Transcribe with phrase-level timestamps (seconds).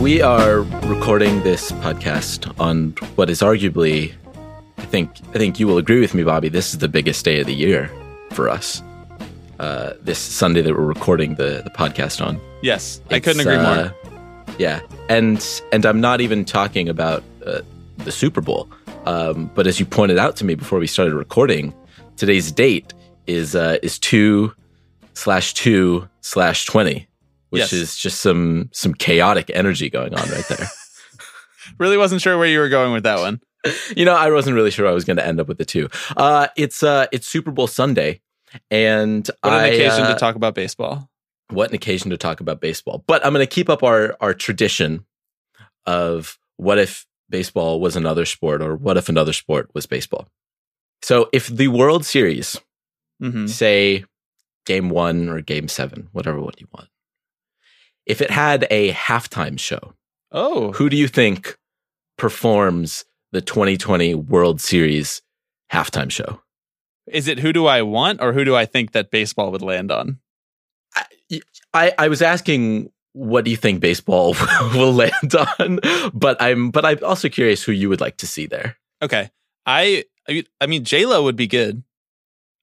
[0.00, 4.14] We are recording this podcast on what is arguably
[4.76, 6.48] I think I think you will agree with me, Bobby.
[6.48, 7.90] This is the biggest day of the year
[8.30, 8.80] for us.
[9.58, 12.40] Uh, this Sunday that we're recording the the podcast on.
[12.62, 13.94] Yes, I couldn't agree uh, more.
[14.56, 17.62] Yeah, and and I'm not even talking about uh,
[17.98, 18.68] the Super Bowl.
[19.04, 21.74] Um, but as you pointed out to me before we started recording,
[22.16, 22.94] today's date
[23.26, 24.54] is uh, is two
[25.14, 27.07] slash two slash twenty,
[27.50, 27.72] which Yes.
[27.72, 30.66] is just some some chaotic energy going on right there.
[31.78, 33.40] Really wasn't sure where you were going with that one.
[33.96, 35.88] you know, I wasn't really sure I was going to end up with the two.
[36.16, 38.20] Uh, it's uh, it's Super Bowl Sunday,
[38.70, 41.10] and What an I, occasion uh, to talk about baseball.
[41.50, 43.04] what an occasion to talk about baseball.
[43.06, 45.04] But I'm going to keep up our our tradition
[45.86, 50.26] of what if baseball was another sport, or what if another sport was baseball.
[51.02, 52.58] So, if the World Series,
[53.20, 54.04] hmm say
[54.64, 56.88] Game One or Game Seven, whatever one you want,
[58.08, 59.94] if it had a halftime show,
[60.32, 61.56] Oh, who do you think
[62.16, 65.22] performs the 2020 World Series
[65.72, 66.40] halftime show?
[67.06, 69.90] is it who do I want or who do I think that baseball would land
[69.90, 70.18] on?
[71.74, 74.34] I, I was asking what do you think baseball
[74.74, 75.80] will land on,
[76.12, 78.76] but I'm but I'm also curious who you would like to see there.
[79.02, 79.30] Okay,
[79.66, 81.82] I I I mean J Lo would be good.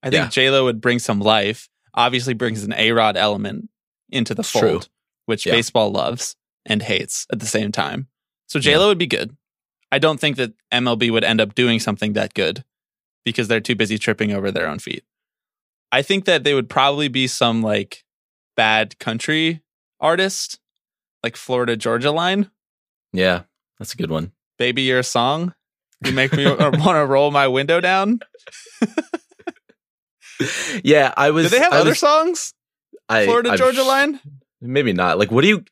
[0.03, 0.29] I think Yeah.
[0.29, 1.67] J Lo would bring some life.
[1.93, 3.69] Obviously, brings an A Rod element
[4.09, 4.81] into the It's fold, true.
[5.25, 5.53] Which Yeah.
[5.53, 8.07] baseball loves and hates at the same time.
[8.47, 9.35] So J Lo would be good.
[9.91, 12.63] I don't think that MLB would end up doing something that good
[13.23, 15.03] because they're too busy tripping over their own feet.
[15.91, 18.03] I think that they would probably be some like
[18.57, 19.61] bad country
[19.99, 20.59] artist,
[21.23, 22.49] like Florida Georgia Line.
[23.13, 23.43] Yeah,
[23.79, 24.31] that's a good one.
[24.57, 25.53] Baby, you're song.
[26.03, 28.19] You make me want to roll my window down.
[30.83, 31.45] Yeah, I was.
[31.45, 32.53] Do they have I other was- songs?
[33.07, 34.19] I- Florida I'm Georgia Line?
[34.61, 35.17] Maybe not.
[35.19, 35.63] Like, what do you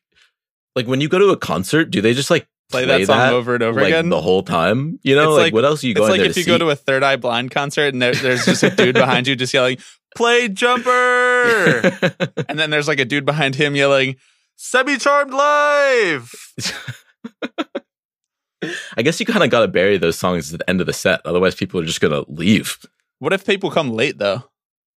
[0.76, 1.86] like when you go to a concert?
[1.90, 4.08] Do they just like Play that song over and over like, again?
[4.08, 4.98] the whole time?
[5.02, 6.40] You know, It's like, like- what else are you It's going like there if to
[6.40, 6.50] you see?
[6.50, 9.36] go to a Third Eye Blind concert and there, there's just a dude behind you
[9.36, 9.76] just yelling,
[10.16, 10.88] "Play jumper,"
[12.48, 14.16] and then there's like a dude behind him yelling,
[14.56, 16.32] "Semi Charmed Live."
[18.96, 20.92] I guess you kind of got to bury those songs at the end of the
[20.94, 22.78] set, otherwise people are just gonna leave.
[23.18, 24.44] What if people come late though?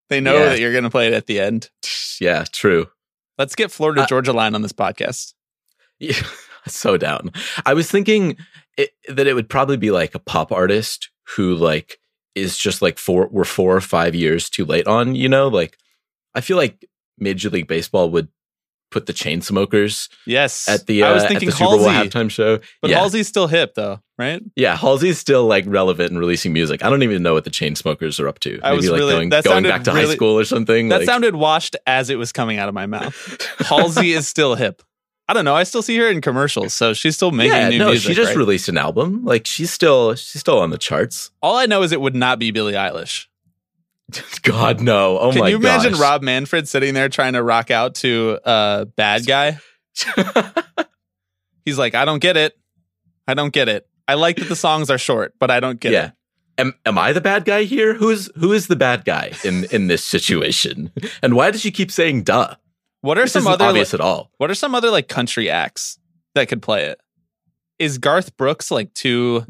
[0.08, 0.44] They know Yeah.
[0.50, 1.68] that you're going to play it at the end.
[2.20, 2.86] Yeah, true.
[3.38, 5.34] Let's get Florida Uh, Georgia Line on this podcast.
[5.98, 6.20] Yeah,
[6.66, 7.32] so down.
[7.64, 8.36] I was thinking
[8.76, 11.98] it, that it would probably be like a pop artist who like
[12.34, 15.14] is just like four we're four or five years too late on.
[15.14, 15.76] You know, like
[16.34, 16.84] I feel like
[17.19, 18.28] Major League Baseball would
[18.91, 22.08] put the Chainsmokers Yes, at the uh, I was at thinking the Super Bowl Halsey,
[22.08, 22.58] halftime show.
[22.80, 24.42] but yeah, Halsey's still hip though, right?
[24.54, 26.84] yeah, Halsey's still like relevant and releasing music.
[26.84, 28.60] I don't even know what the Chainsmokers are up to.
[28.62, 30.88] I Maybe was like really- going, going back to high school or something.
[30.88, 33.47] That like, sounded washed as it was coming out of my mouth.
[33.58, 34.82] Halsey is still hip.
[35.28, 35.56] I don't know.
[35.56, 38.06] I still see her in commercials, so she's still making yeah, new no, music.
[38.10, 38.36] she just right?
[38.36, 39.24] released an album.
[39.24, 41.32] Like she's still she's still on the charts.
[41.42, 43.26] All I know is it would not be Billie Eilish.
[44.43, 45.19] God no!
[45.19, 46.00] Oh Can my Can you imagine gosh.
[46.00, 49.59] Rob Manfred sitting there trying to rock out to uh, "Bad Guy"?
[51.65, 52.56] He's like, I don't get it.
[53.27, 53.89] I don't get it.
[54.06, 56.06] I like that the songs are short, but I don't get yeah.
[56.06, 56.12] it.
[56.59, 57.95] Am, am I the bad guy here?
[57.95, 60.93] Who's who is the bad guy in in this situation?
[61.22, 62.55] And why does she keep saying "duh"?
[63.00, 64.31] What are This some other obvious like, at all.
[64.39, 65.99] what are some other like country acts
[66.34, 67.00] that could play it?
[67.78, 69.45] Is Garth Brooks like too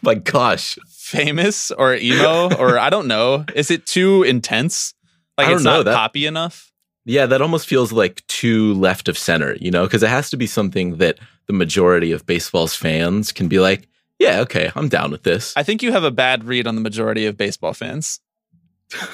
[0.02, 0.78] my gosh!
[0.88, 3.44] famous or emo or I don't know?
[3.54, 4.94] Is it too intense?
[5.36, 6.66] Like I don't it's know, not that- poppy enough?
[7.06, 10.36] Yeah, that almost feels like too left of center, you know, because it has to
[10.36, 13.88] be something that the majority of baseball's fans can be like,
[14.18, 15.54] yeah, okay, I'm down with this.
[15.56, 18.20] I think you have a bad read on the majority of baseball fans.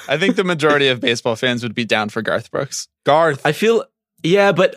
[0.09, 2.89] I think the majority of baseball fans would be down for Garth Brooks.
[3.05, 3.47] Garth.
[3.47, 3.85] I feel
[4.23, 4.75] yeah, but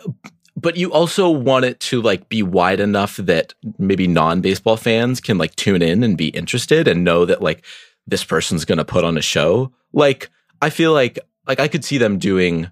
[0.60, 5.38] but you also want it to like be wide enough that maybe non-baseball fans can
[5.38, 7.64] like tune in and be interested and know that like
[8.06, 9.72] this person's going to put on a show.
[9.92, 10.30] Like
[10.60, 12.70] I feel like like I could see them doing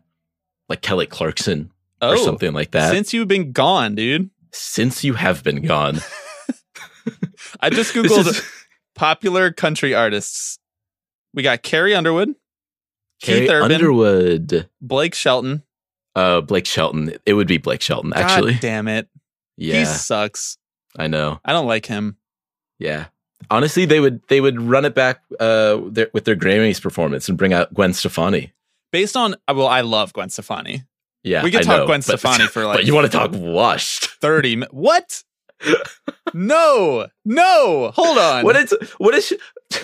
[0.68, 1.70] like Kelly Clarkson
[2.02, 2.90] oh, or something like that.
[2.92, 4.30] Since, you've been gone, dude.
[4.52, 6.00] Since you have been gone.
[7.60, 8.42] I just Googled is-
[8.94, 10.58] popular country artists.
[11.32, 12.34] We got Carrie Underwood,
[13.22, 15.62] Carrie Keith Urban, Underwood, Blake Shelton.
[16.14, 17.14] Uh Blake Shelton.
[17.26, 18.52] It would be Blake Shelton actually.
[18.54, 19.08] God damn it.
[19.56, 20.56] Yeah, He sucks.
[20.96, 21.40] I know.
[21.44, 22.16] I don't like him.
[22.78, 23.06] Yeah.
[23.50, 27.36] Honestly, they would they would run it back uh, their, with their Grammys performance and
[27.38, 28.52] bring out Gwen Stefani.
[28.92, 30.84] Based on well, I love Gwen Stefani.
[31.24, 33.16] Yeah, We could I talk know, Gwen but- Stefani for, like- but you want to
[33.16, 34.06] talk washed?
[34.20, 35.22] 30 What?
[36.34, 37.06] no.
[37.24, 37.90] No.
[37.94, 38.44] Hold on.
[38.44, 39.26] What is what is?
[39.26, 39.38] She,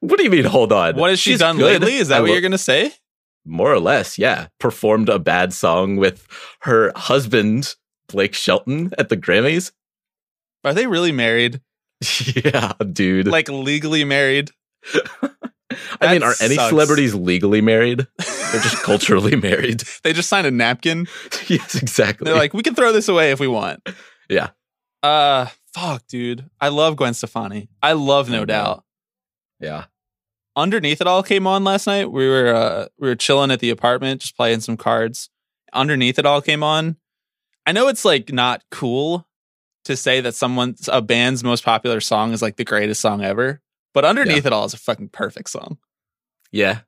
[0.00, 0.44] what do you mean?
[0.44, 0.96] Hold on.
[0.96, 1.80] what has she She's done good.
[1.82, 1.96] lately?
[1.96, 2.92] Is that I what you're going to say?
[3.48, 4.48] More or less, yeah.
[4.60, 6.26] Performed a bad song with
[6.60, 7.74] her husband
[8.08, 9.72] Blake Shelton at the Grammys.
[10.64, 11.60] Are they really married?
[12.44, 13.26] yeah, dude.
[13.26, 14.50] Like legally married?
[16.00, 16.68] I mean, are any sucks.
[16.70, 18.06] celebrities legally married?
[18.18, 19.82] They're just culturally married.
[20.02, 21.06] They just signed a napkin.
[21.48, 22.24] yes, exactly.
[22.24, 23.86] They're like, we can throw this away if we want.
[24.30, 24.50] Yeah.
[25.02, 26.48] Uh, fuck, dude.
[26.60, 27.68] I love Gwen Stefani.
[27.82, 28.44] I love No.
[28.44, 28.84] Doubt.
[29.60, 29.84] yeah.
[30.58, 32.10] Underneath It All came on last night.
[32.10, 35.30] We were uh, we were chilling at the apartment, just playing some cards.
[35.72, 36.96] Underneath It All came on.
[37.64, 39.26] I know it's like not cool
[39.84, 43.60] to say that someone's a band's most popular song is like the greatest song ever,
[43.94, 45.78] but Underneath It All is a fucking perfect song.
[46.50, 46.80] Yeah.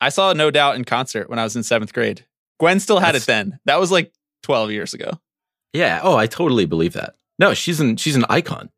[0.00, 2.26] I saw No Doubt in concert when I was in seventh grade.
[2.58, 3.60] Gwen still had That's- it then.
[3.66, 4.12] That was like
[4.42, 5.20] twelve years ago.
[5.72, 6.00] Yeah.
[6.02, 7.14] Oh, I totally believe that.
[7.38, 8.70] No, she's an she's an icon.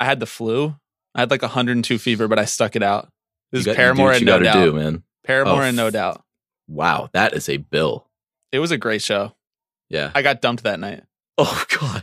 [0.00, 0.76] I had the flu.
[1.14, 3.08] I had like 102 fever, but I stuck it out.
[3.54, 4.54] This is got- you do Paramore and No Doubt.
[4.64, 5.02] do, man.
[5.24, 6.22] Paramore Oh, and No Doubt.
[6.68, 8.06] Wow, that is a bill.
[8.52, 9.34] It was a great show.
[9.88, 10.10] Yeah.
[10.14, 11.02] I got dumped that night.
[11.38, 12.02] Oh God.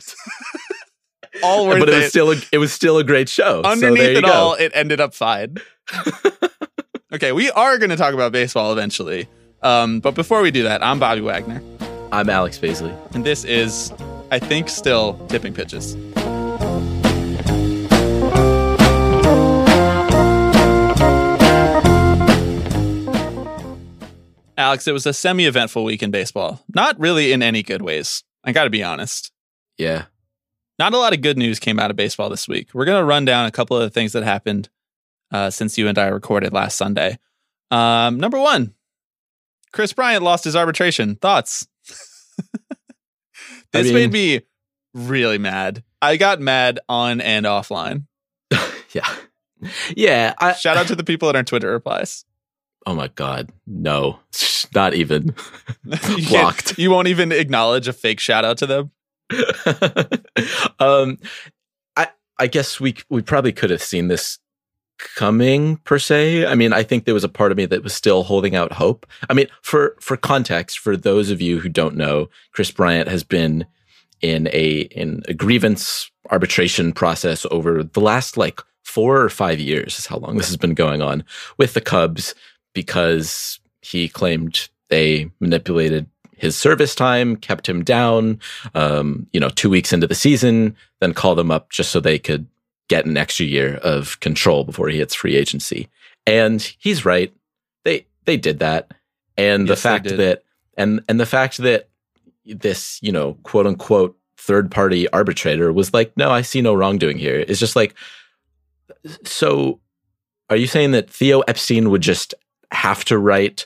[1.43, 1.97] All worth but it it.
[1.99, 3.61] was still a, it was still a great show.
[3.63, 4.31] so Underneath you it go.
[4.31, 5.57] all, it ended up fine.
[7.13, 9.27] okay, we are going to talk about baseball eventually.
[9.63, 11.61] Um, but before we do that, I'm Bobby Wagner,
[12.11, 12.95] I'm Alex Baisley.
[13.15, 13.91] and this is,
[14.29, 15.95] I think, still tipping pitches.
[24.61, 26.63] Alex, it was a semi eventful week in baseball.
[26.73, 28.23] Not really in any good ways.
[28.43, 29.31] I got to be honest.
[29.77, 30.05] Yeah.
[30.77, 32.69] Not a lot of good news came out of baseball this week.
[32.73, 34.69] We're going to run down a couple of the things that happened
[35.31, 37.17] uh, since you and I recorded last Sunday.
[37.71, 38.73] Um, number one,
[39.71, 41.15] Kris Bryant lost his arbitration.
[41.15, 41.67] Thoughts?
[43.73, 44.41] this mean- made me
[44.93, 45.83] really mad.
[46.01, 48.05] I got mad on and offline.
[48.93, 49.07] Yeah.
[49.95, 50.33] Yeah.
[50.37, 52.25] I, Shout out to the people in our Twitter replies.
[52.85, 53.51] Oh my God.
[53.67, 54.19] No.
[54.75, 55.35] Not even.
[56.15, 56.77] You Blocked.
[56.77, 58.91] You won't even acknowledge a fake shout out to them.
[60.79, 61.17] um
[61.97, 64.39] I I guess we we probably could have seen this
[65.15, 66.45] coming per se.
[66.45, 68.73] I mean, I think there was a part of me that was still holding out
[68.73, 69.05] hope.
[69.29, 73.23] I mean, for for context, for those of you who don't know, Kris Bryant has
[73.23, 73.65] been
[74.21, 79.97] in a in a grievance arbitration process over the last like 4 or 5 years
[79.97, 81.23] is how long this has been going on
[81.57, 82.35] with the Cubs
[82.73, 88.39] because he claimed they manipulated his service time, kept him down,
[88.73, 92.17] um, you know, two weeks into the season, then called him up just so they
[92.17, 92.47] could
[92.87, 95.87] get an extra year of control before he hits free agency.
[96.25, 97.33] And he's right.
[97.83, 98.91] They they did that.
[99.37, 100.43] And the Yes, they fact that
[100.77, 101.89] and and the fact that
[102.45, 107.17] this, you know, quote unquote third party arbitrator was like, no, I see no wrongdoing
[107.17, 107.45] here.
[107.47, 107.93] It's just like
[109.23, 109.79] so
[110.49, 112.33] are you saying that Theo Epstein would just
[112.71, 113.65] have to write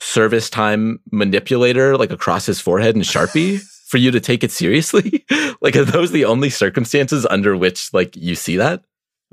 [0.00, 5.24] service time manipulator like across his forehead in Sharpie for you to take it seriously?
[5.60, 8.82] like, are those the only circumstances under which like you see that?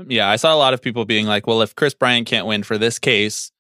[0.08, 2.62] Yeah, I saw a lot of people being like, well, if Kris Bryant can't win
[2.64, 3.52] for this case,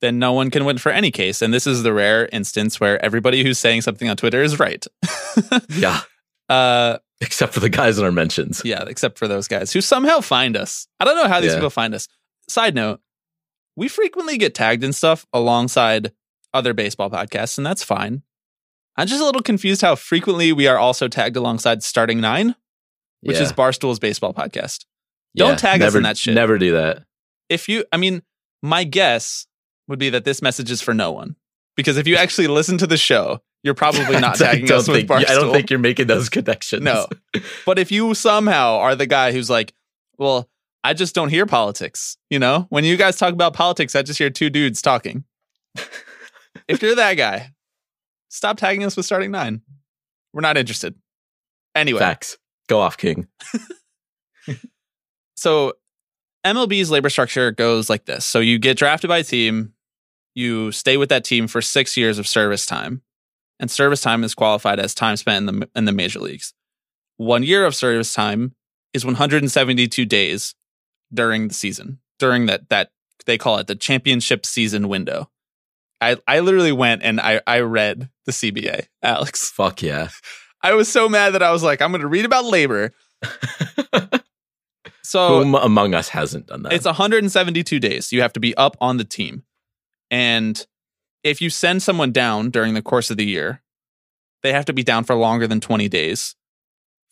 [0.00, 1.42] then no one can win for any case.
[1.42, 4.84] And this is the rare instance where everybody who's saying something on Twitter is right.
[5.70, 6.00] Yeah.
[6.48, 8.62] uh, Except for the guys in our mentions.
[8.64, 10.86] yeah, except for those guys who somehow find us.
[11.00, 11.56] I don't know how these Yeah.
[11.58, 12.06] people find us.
[12.48, 13.00] Side note,
[13.76, 16.12] we frequently get tagged and stuff alongside
[16.54, 18.22] other baseball podcasts, and that's fine.
[18.96, 22.54] I'm just a little confused how frequently we are also tagged alongside Starting Nine,
[23.22, 23.44] which Yeah.
[23.44, 24.84] is Barstool's baseball podcast.
[25.34, 26.34] Don't tag us never, in that shit.
[26.34, 27.04] Never do that.
[27.48, 28.22] if you i mean
[28.62, 29.46] my guess
[29.88, 31.34] would be that this message is for no one
[31.76, 35.28] because if you actually listen to the show you're probably not tagging us with Barstool.
[35.28, 36.82] I don't think you're making those connections.
[36.82, 37.06] no
[37.66, 39.72] but if you somehow are the guy who's like
[40.18, 40.48] well
[40.84, 44.18] i just don't hear politics you know when you guys talk about politics i just
[44.18, 45.24] hear two dudes talking
[46.68, 47.50] if you're that guy
[48.28, 49.62] stop tagging us with starting nine
[50.32, 50.94] we're not interested
[51.74, 52.38] anyway Facts.
[52.68, 53.26] Go off, King.
[55.36, 55.74] so
[56.44, 58.24] MLB's labor structure goes like this.
[58.24, 59.74] So you get drafted by a team,
[60.34, 63.02] you stay with that team for six years of service time,
[63.60, 66.54] and service time is qualified as time spent in the in the major leagues.
[67.18, 68.54] One year of service time
[68.94, 70.54] is 172 days
[71.12, 71.98] during the season.
[72.18, 72.90] During that that
[73.26, 75.30] they call it the championship season window.
[76.00, 79.50] I I literally went and I I read the CBA, Alex.
[79.54, 80.08] Fuck yeah.
[80.62, 82.92] I was so mad that I was like, I'm going to read about labor.
[85.02, 86.72] so Whom among us hasn't done that?
[86.72, 88.12] it's 172 days.
[88.12, 89.42] You have to be up on the team.
[90.10, 90.64] And
[91.24, 93.62] if you send someone down during the course of the year,
[94.42, 96.36] they have to be down for longer than 20 days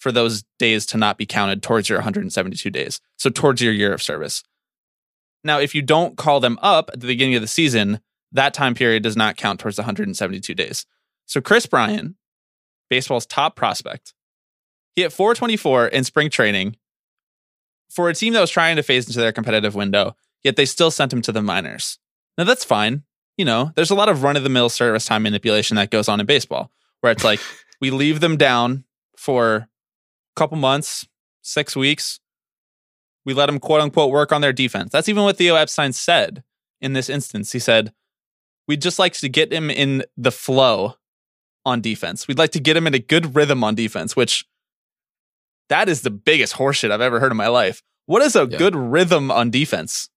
[0.00, 3.00] for those days to not be counted towards your 172 days.
[3.16, 4.42] So towards your year of service.
[5.44, 8.00] Now, if you don't call them up at the beginning of the season,
[8.32, 10.86] that time period does not count towards the 172 days.
[11.26, 12.16] So Kris Bryant,
[12.88, 14.14] baseball's top prospect,
[14.96, 16.76] he hit 424 in spring training
[17.90, 20.90] for a team that was trying to phase into their competitive window, yet they still
[20.90, 21.98] sent him to the minors.
[22.38, 23.02] Now that's fine.
[23.36, 26.08] You know, there's a lot of run of the mill service time manipulation that goes
[26.08, 27.40] on in baseball, where it's like
[27.80, 28.84] we leave them down
[29.16, 29.68] for
[30.40, 31.06] couple months,
[31.42, 32.18] six weeks.
[33.26, 34.90] We let them quote unquote work on their defense.
[34.90, 36.42] That's even what Theo Epstein said
[36.80, 37.52] in this instance.
[37.52, 37.92] He said,
[38.66, 40.94] We'd just like to get him in the flow
[41.66, 42.26] on defense.
[42.28, 44.44] We'd like to get him in a good rhythm on defense, which
[45.68, 47.82] that is the biggest horseshit I've ever heard in my life.
[48.06, 48.56] What is a Yeah.
[48.58, 50.08] good rhythm on defense?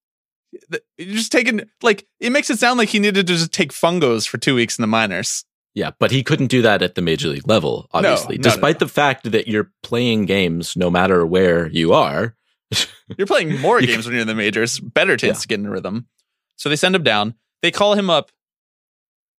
[0.98, 4.28] You're just taking like it makes it sound like he needed to just take fungos
[4.28, 5.44] for two weeks in the minors.
[5.76, 8.38] Yeah, but he couldn't do that at the major league level, obviously.
[8.38, 12.36] no, no, Despite the fact that you're playing games no matter where you are.
[13.18, 14.80] You're playing more You games when you're in the majors.
[14.80, 15.42] Better chance Yeah.
[15.42, 16.08] to get in a rhythm.
[16.56, 17.36] So they send him down.
[17.62, 18.32] They call him up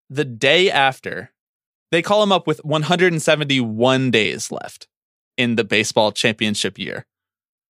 [0.09, 1.33] the day after.
[1.91, 4.87] They call him up with 171 days left
[5.37, 7.07] in the baseball championship year.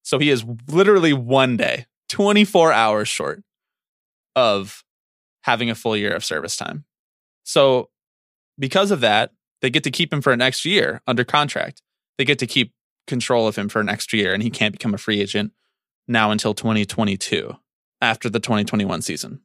[0.04, 3.42] So he is literally one day, 24 hours short
[4.36, 4.84] of
[5.42, 6.84] having a full year of service time.
[7.42, 7.88] So
[8.58, 11.82] because of that, they get to keep him for an extra year under contract.
[12.16, 12.72] They get to keep
[13.06, 15.52] control of him for an extra year, and he can't become a free agent
[16.06, 17.56] now until 2022
[18.00, 19.40] after the 2021 season.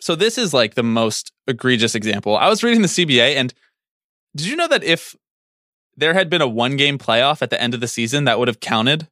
[0.00, 2.36] So this is like the most egregious example.
[2.36, 3.54] I was reading the CBA, and
[4.34, 5.14] did you know that if
[5.96, 8.48] there had been a one game playoff at the end of the season that would
[8.48, 9.08] have counted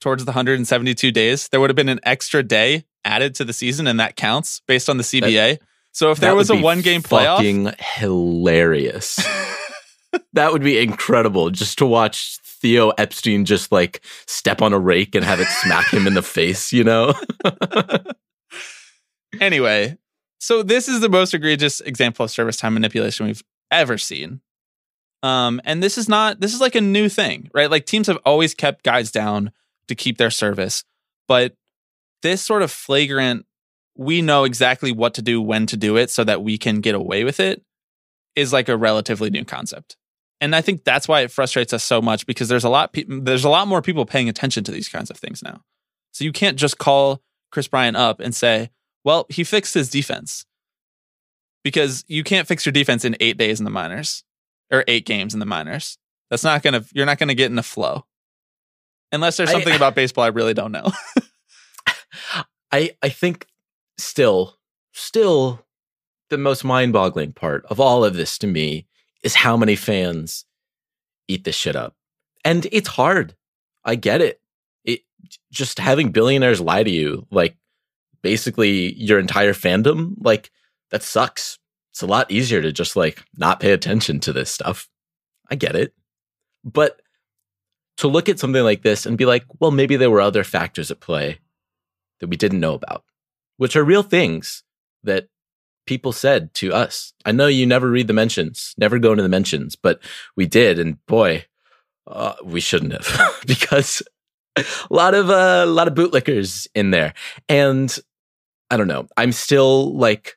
[0.00, 3.86] towards the 172 days, there would have been an extra day added to the season,
[3.86, 5.58] and that counts based on the CBA.
[5.98, 9.16] So if there That was a one game playoff, fucking hilarious.
[10.32, 15.16] that would be incredible just to watch Theo Epstein just like step on a rake
[15.16, 17.14] and have it smack him in the face, you know?
[19.40, 19.98] anyway,
[20.38, 24.40] so this is the most egregious example of service time manipulation we've ever seen.
[25.24, 27.68] Um, and this is not this is like a new thing, right?
[27.68, 29.50] Like teams have always kept guys down
[29.88, 30.84] to keep their service,
[31.26, 31.54] but
[32.22, 33.46] this sort of flagrant,
[33.98, 36.94] we know exactly what to do when to do it so that we can get
[36.94, 37.62] away with it
[38.36, 39.96] is like a relatively new concept.
[40.40, 43.04] And I think that's why it frustrates us so much because there's a lot pe-
[43.08, 45.62] there's a lot more people paying attention to these kinds of things now.
[46.12, 48.70] So you can't just call Kris Bryant up and say,
[49.04, 50.44] "Well, he fixed his defense."
[51.64, 54.22] Because you can't fix your defense in 8 days in the minors
[54.70, 55.98] or 8 games in the minors.
[56.30, 58.06] That's not going to you're not going to get in the flow.
[59.10, 60.92] Unless there's I- something about baseball I really don't know.
[62.70, 63.47] I I think
[63.98, 64.56] still
[64.92, 65.64] still
[66.30, 68.86] the most mind-boggling part of all of this to me
[69.22, 70.44] is how many fans
[71.26, 71.94] eat this shit up.
[72.44, 73.34] And it's hard.
[73.84, 74.40] I get it.
[74.84, 75.00] It
[75.50, 77.56] just having billionaires lie to you like
[78.22, 80.50] basically your entire fandom like
[80.90, 81.58] that sucks.
[81.92, 84.88] It's a lot easier to just like not pay attention to this stuff.
[85.50, 85.94] I get it.
[86.64, 87.00] But
[87.98, 90.90] to look at something like this and be like, well, maybe there were other factors
[90.90, 91.38] at play
[92.20, 93.04] that we didn't know about,
[93.58, 94.64] which are real things
[95.04, 95.28] that
[95.86, 97.12] people said to us.
[97.24, 100.00] I know you never read the mentions, never go into the mentions, but
[100.36, 100.78] we did.
[100.78, 101.44] And boy,
[102.06, 104.02] uh, we shouldn't have because
[104.56, 107.14] a lot of, uh, a lot of bootlickers in there.
[107.48, 107.96] And
[108.70, 109.08] I don't know.
[109.16, 110.36] I'm still like,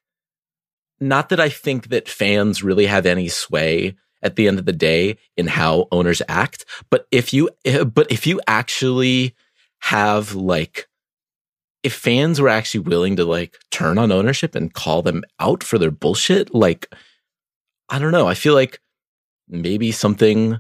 [1.00, 4.72] not that I think that fans really have any sway at the end of the
[4.72, 9.36] day in how owners act, but if you, eh, but if you actually
[9.80, 10.88] have like,
[11.84, 15.78] if fans were actually willing to like turn on ownership and call them out for
[15.78, 16.94] their bullshit, like,
[17.90, 18.28] I don't know.
[18.28, 18.80] I feel like
[19.48, 20.60] maybe something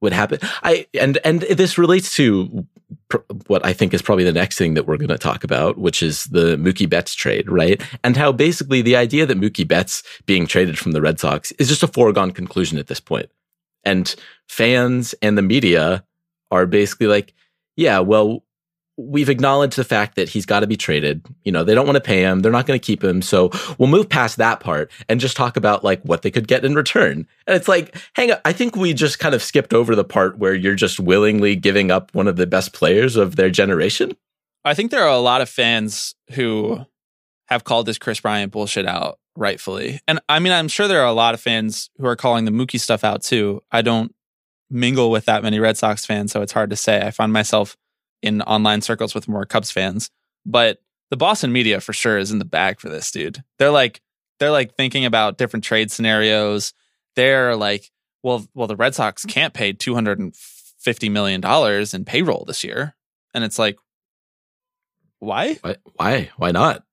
[0.00, 0.38] would happen.
[0.62, 2.66] I, and, and this relates to
[3.08, 5.76] pr- what I think is probably the next thing that we're going to talk about,
[5.76, 7.82] which is the Mookie Betts trade, right?
[8.02, 11.68] And how basically the idea that Mookie Betts being traded from the Red Sox is
[11.68, 13.30] just a foregone conclusion at this point.
[13.84, 14.14] And
[14.48, 16.04] fans and the media
[16.50, 17.34] are basically like,
[17.76, 18.44] yeah, well,
[19.08, 21.24] we've acknowledged the fact that he's got to be traded.
[21.44, 22.40] You know, they don't want to pay him.
[22.40, 23.22] They're not going to keep him.
[23.22, 26.64] So we'll move past that part and just talk about like what they could get
[26.64, 27.26] in return.
[27.46, 28.38] And it's like, hang on.
[28.44, 31.90] I think we just kind of skipped over the part where you're just willingly giving
[31.90, 34.16] up one of the best players of their generation.
[34.64, 36.84] I think there are a lot of fans who
[37.48, 40.00] have called this Kris Bryant bullshit out rightfully.
[40.06, 42.50] And I mean, I'm sure there are a lot of fans who are calling the
[42.50, 43.62] Mookie stuff out too.
[43.72, 44.14] I don't
[44.70, 47.00] mingle with that many Red Sox fans, so it's hard to say.
[47.00, 47.76] I find myself
[48.22, 50.10] in online circles with more Cubs fans,
[50.44, 50.78] but
[51.10, 53.42] the Boston media for sure is in the bag for this, dude.
[53.58, 54.00] They're like
[54.38, 56.72] they're like thinking about different trade scenarios.
[57.16, 57.90] They're like,
[58.22, 62.44] well, well, the Red Sox can't pay two hundred and fifty million dollars in payroll
[62.46, 62.94] this year,
[63.34, 63.78] and it's like,
[65.18, 65.54] why?
[65.60, 65.76] Why?
[65.96, 66.30] Why?
[66.36, 66.84] Why not?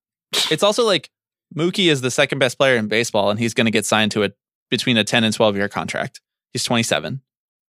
[0.51, 1.09] It's also like
[1.55, 4.23] Mookie is the second best player in baseball, and he's going to get signed to
[4.23, 4.31] a
[4.69, 6.21] between a ten and twelve year contract.
[6.53, 7.21] He's twenty seven,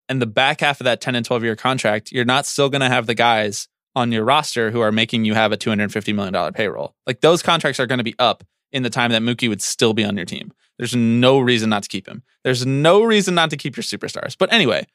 [0.08, 2.80] and the back half of that ten and twelve year contract, you're not still going
[2.80, 5.92] to have the guys on your roster who are making you have a two hundred
[5.92, 6.94] fifty million dollar payroll.
[7.06, 9.94] Like those contracts are going to be up in the time that Mookie would still
[9.94, 10.52] be on your team.
[10.78, 12.22] There's no reason not to keep him.
[12.44, 14.36] There's no reason not to keep your superstars.
[14.38, 14.86] But anyway,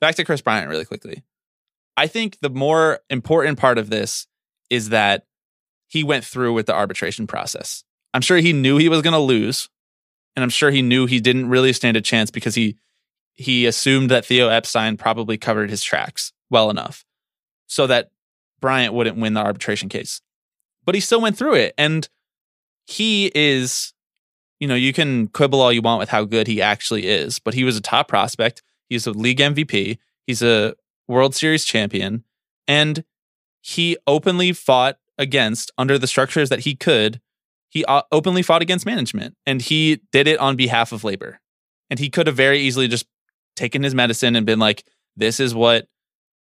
[0.00, 1.22] back to Kris Bryant really quickly.
[1.96, 4.26] I think the more important part of this
[4.70, 5.26] is that
[5.88, 7.84] he went through with the arbitration process.
[8.12, 9.68] I'm sure he knew he was going to lose,
[10.34, 12.76] and I'm sure he knew he didn't really stand a chance because he
[13.36, 17.04] he assumed that Theo Epstein probably covered his tracks well enough
[17.66, 18.10] so that
[18.60, 20.20] Bryant wouldn't win the arbitration case.
[20.84, 22.08] But he still went through it and
[22.86, 23.92] he is
[24.58, 27.54] you know, you can quibble all you want with how good he actually is, but
[27.54, 28.62] he was a top prospect.
[28.88, 29.98] He's a league MVP.
[30.26, 30.74] He's a
[31.08, 32.24] World Series champion.
[32.66, 33.04] And
[33.60, 37.20] he openly fought against, under the structures that he could,
[37.68, 39.36] he openly fought against management.
[39.44, 41.40] And he did it on behalf of labor.
[41.90, 43.06] And he could have very easily just
[43.56, 44.84] taken his medicine and been like,
[45.16, 45.88] this is what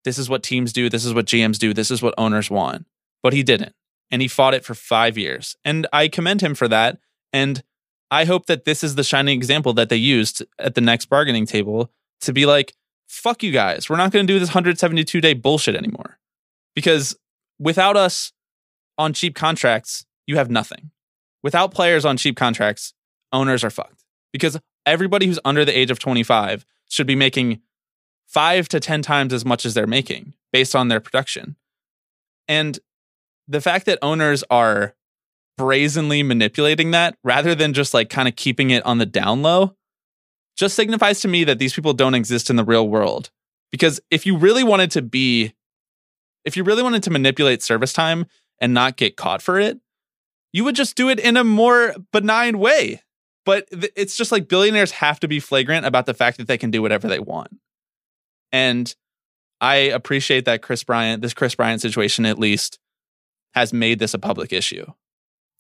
[0.05, 2.87] this is what teams do, this is what GMs do, this is what owners want.
[3.23, 3.75] But he didn't.
[4.11, 5.57] And he fought it for five years.
[5.65, 6.99] And I commend him for that.
[7.33, 7.62] And
[8.11, 11.45] I hope that this is the shining example that they used at the next bargaining
[11.45, 11.91] table
[12.23, 12.75] to be like,
[13.07, 13.91] fuck you guys.
[13.91, 16.19] We're not going to do this 172 day bullshit anymore.
[16.75, 17.17] Because
[17.59, 18.33] without us
[18.97, 20.91] on cheap contracts, you have nothing.
[21.43, 22.95] Without players on cheap contracts,
[23.33, 24.05] owners are fucked.
[24.33, 27.61] Because everybody who's under the age of 25 should be making
[28.26, 31.57] five to 10 times as much as they're making based on their production.
[32.47, 32.78] And
[33.47, 34.95] the fact that owners are
[35.56, 39.75] brazenly manipulating that rather than just like kind of keeping it on the down low
[40.56, 43.30] just signifies to me that these people don't exist in the real world.
[43.71, 45.54] Because if you really wanted to be,
[46.45, 48.26] if you really wanted to manipulate service time
[48.60, 49.78] and not get caught for it,
[50.52, 53.02] you would just do it in a more benign way.
[53.49, 56.58] But th- it's just like billionaires have to be flagrant about the fact that they
[56.58, 57.49] can do whatever they want.
[58.52, 58.95] And
[59.58, 62.78] I appreciate that Kris Bryant, this Kris Bryant situation at least,
[63.54, 64.84] has made this a public issue.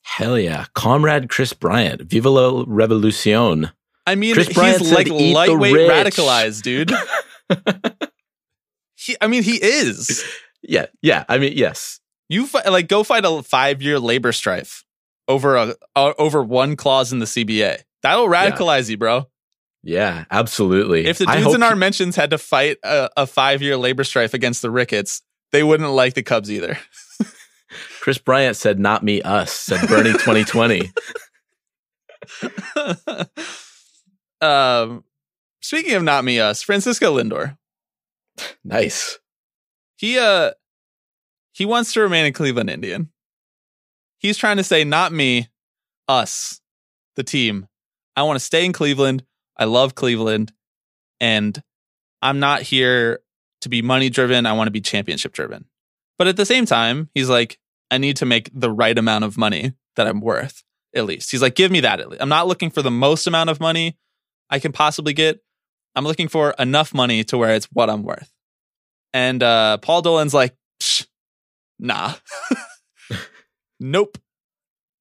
[0.02, 0.66] Hell yeah.
[0.74, 2.02] Comrade Kris Bryant.
[2.02, 3.72] Viva la revolucion.
[4.06, 6.92] I mean, Kris he's Bryant like lightweight radicalized, dude.
[8.96, 10.22] he, I mean, he is.
[10.62, 10.88] Yeah.
[11.00, 11.24] Yeah.
[11.26, 12.00] I mean, yes.
[12.28, 14.84] You fi- like go fight a five year labor strife
[15.28, 17.82] over a uh, over one clause in the CBA.
[18.02, 19.28] That'll radicalize you, bro.
[19.82, 21.06] Yeah, absolutely.
[21.06, 24.04] If the dudes in our he- mentions had to fight a, a five year labor
[24.04, 26.78] strife against the Ricketts, they wouldn't like the Cubs either.
[28.00, 30.90] Kris Bryant said, not me, us, said Bernie 2020.
[34.40, 35.04] um,
[35.60, 37.56] speaking of not me, us, Francisco Lindor.
[38.64, 39.18] nice.
[39.96, 40.52] He uh
[41.52, 43.10] he wants to remain a Cleveland Indian.
[44.18, 45.48] He's trying to say not me,
[46.08, 46.60] us,
[47.16, 47.68] the team.
[48.16, 49.24] I want to stay in Cleveland.
[49.56, 50.52] I love Cleveland
[51.20, 51.60] and
[52.22, 53.20] I'm not here
[53.60, 54.46] to be money driven.
[54.46, 55.66] I want to be championship driven.
[56.16, 57.58] But at the same time, he's like
[57.90, 60.62] I need to make the right amount of money that I'm worth
[60.94, 61.30] at least.
[61.30, 62.00] He's like give me that.
[62.20, 63.96] I'm not looking for the most amount of money
[64.50, 65.40] I can possibly get.
[65.94, 68.32] I'm looking for enough money to where it's what I'm worth.
[69.12, 70.54] And uh, Paul Dolan's like,
[71.78, 72.14] nah,
[73.80, 74.18] nope,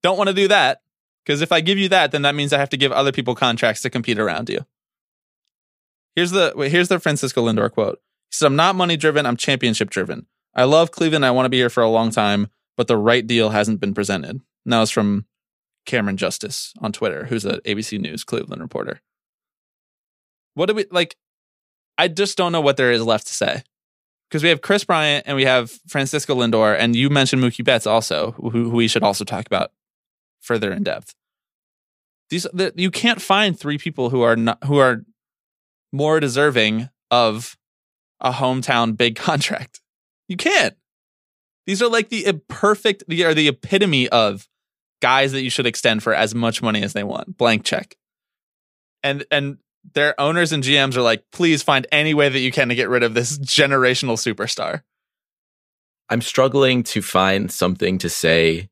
[0.04, 0.82] don't want to do that.
[1.26, 3.36] Because if I give you that, then that means I have to give other people
[3.36, 4.66] contracts to compete around you.
[6.16, 8.00] Here's the here's the Francisco Lindor quote.
[8.32, 9.26] He said, "I'm not money driven.
[9.26, 10.26] I'm championship driven.
[10.56, 11.26] I love Cleveland.
[11.26, 13.94] I want to be here for a long time, but the right deal hasn't been
[13.94, 15.26] presented." And that was from
[15.86, 19.02] Camryn Justice on Twitter, who's an ABC News Cleveland reporter.
[20.54, 21.18] What do we like?
[21.98, 23.64] I just don't know what there is left to say
[24.30, 27.88] because we have Kris Bryant and we have Francisco Lindor, and you mentioned Mookie Betts
[27.88, 29.72] also, who, who we should also talk about
[30.42, 31.16] further in depth.
[32.30, 35.04] These the, you can't find three people who are not who are
[35.94, 37.58] more deserving of
[38.20, 39.82] a hometown big contract.
[40.28, 40.76] You can't.
[41.66, 43.04] These are like the perfect.
[43.08, 44.48] They are the epitome of
[45.02, 47.38] guys that you should extend for as much money as they want.
[47.38, 47.96] Blank check.
[49.04, 49.58] And and
[49.94, 52.90] their owners and GMs are like, please find any way that you can to get
[52.90, 54.82] rid of this generational superstar.
[56.10, 58.70] I'm struggling to find something to say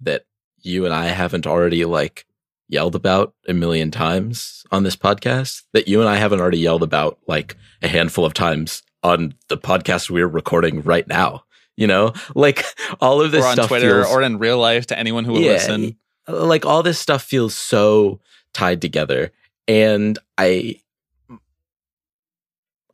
[0.00, 0.24] that
[0.60, 2.24] you and I haven't already like
[2.68, 6.82] yelled about a million times on this podcast that you and I haven't already yelled
[6.82, 11.44] about like a handful of times on the podcast we're recording right now.
[11.76, 12.64] You know, like
[13.00, 15.32] all of this or on stuff Twitter feels, or in real life to anyone who
[15.32, 15.96] will Yeah, listen.
[16.28, 18.20] like all this stuff feels so
[18.52, 19.32] tied together,
[19.68, 20.80] and I,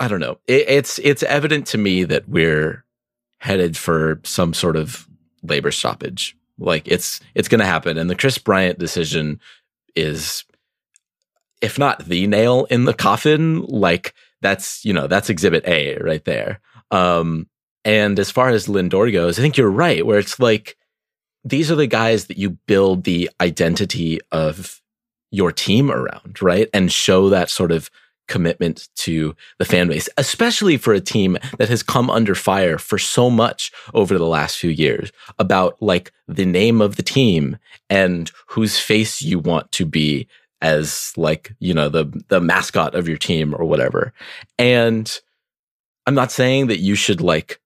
[0.00, 0.38] I don't know.
[0.46, 2.84] It, it's it's evident to me that we're
[3.38, 5.08] headed for some sort of
[5.42, 6.36] labor stoppage.
[6.58, 9.40] Like it's it's going to happen, and the Kris Bryant decision
[9.94, 10.44] is,
[11.62, 16.24] if not the nail in the coffin, like that's you know that's Exhibit A right
[16.24, 16.60] there.
[16.90, 17.48] Um,
[17.84, 20.04] and as far as Lindor goes, I think you're right.
[20.04, 20.76] Where it's like
[21.44, 24.80] these are the guys that you build the identity of
[25.34, 26.68] your team around, right?
[26.72, 27.90] And show that sort of
[28.28, 32.98] commitment to the fan base, especially for a team that has come under fire for
[32.98, 37.58] so much over the last few years about like the name of the team
[37.90, 40.26] and whose face you want to be
[40.62, 44.14] as like, you know, the the mascot of your team or whatever.
[44.58, 45.12] And
[46.06, 47.60] I'm not saying that you should like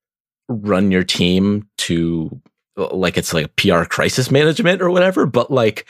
[0.48, 2.40] run your team to
[2.76, 5.86] like it's like PR crisis management or whatever, but like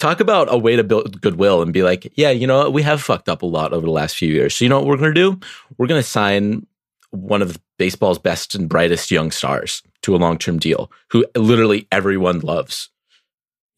[0.00, 2.72] talk about a way to build goodwill and be like, yeah, you know what?
[2.72, 4.56] We have fucked up a lot over the last few years.
[4.56, 5.40] So you know what we're going to do?
[5.78, 6.66] We're going to sign
[7.10, 12.40] one of baseball's best and brightest young stars to a long-term deal who literally everyone
[12.40, 12.88] loves.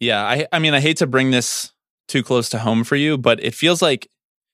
[0.00, 1.72] Yeah, I I mean I hate to bring this
[2.08, 4.08] too close to home for you, but it feels like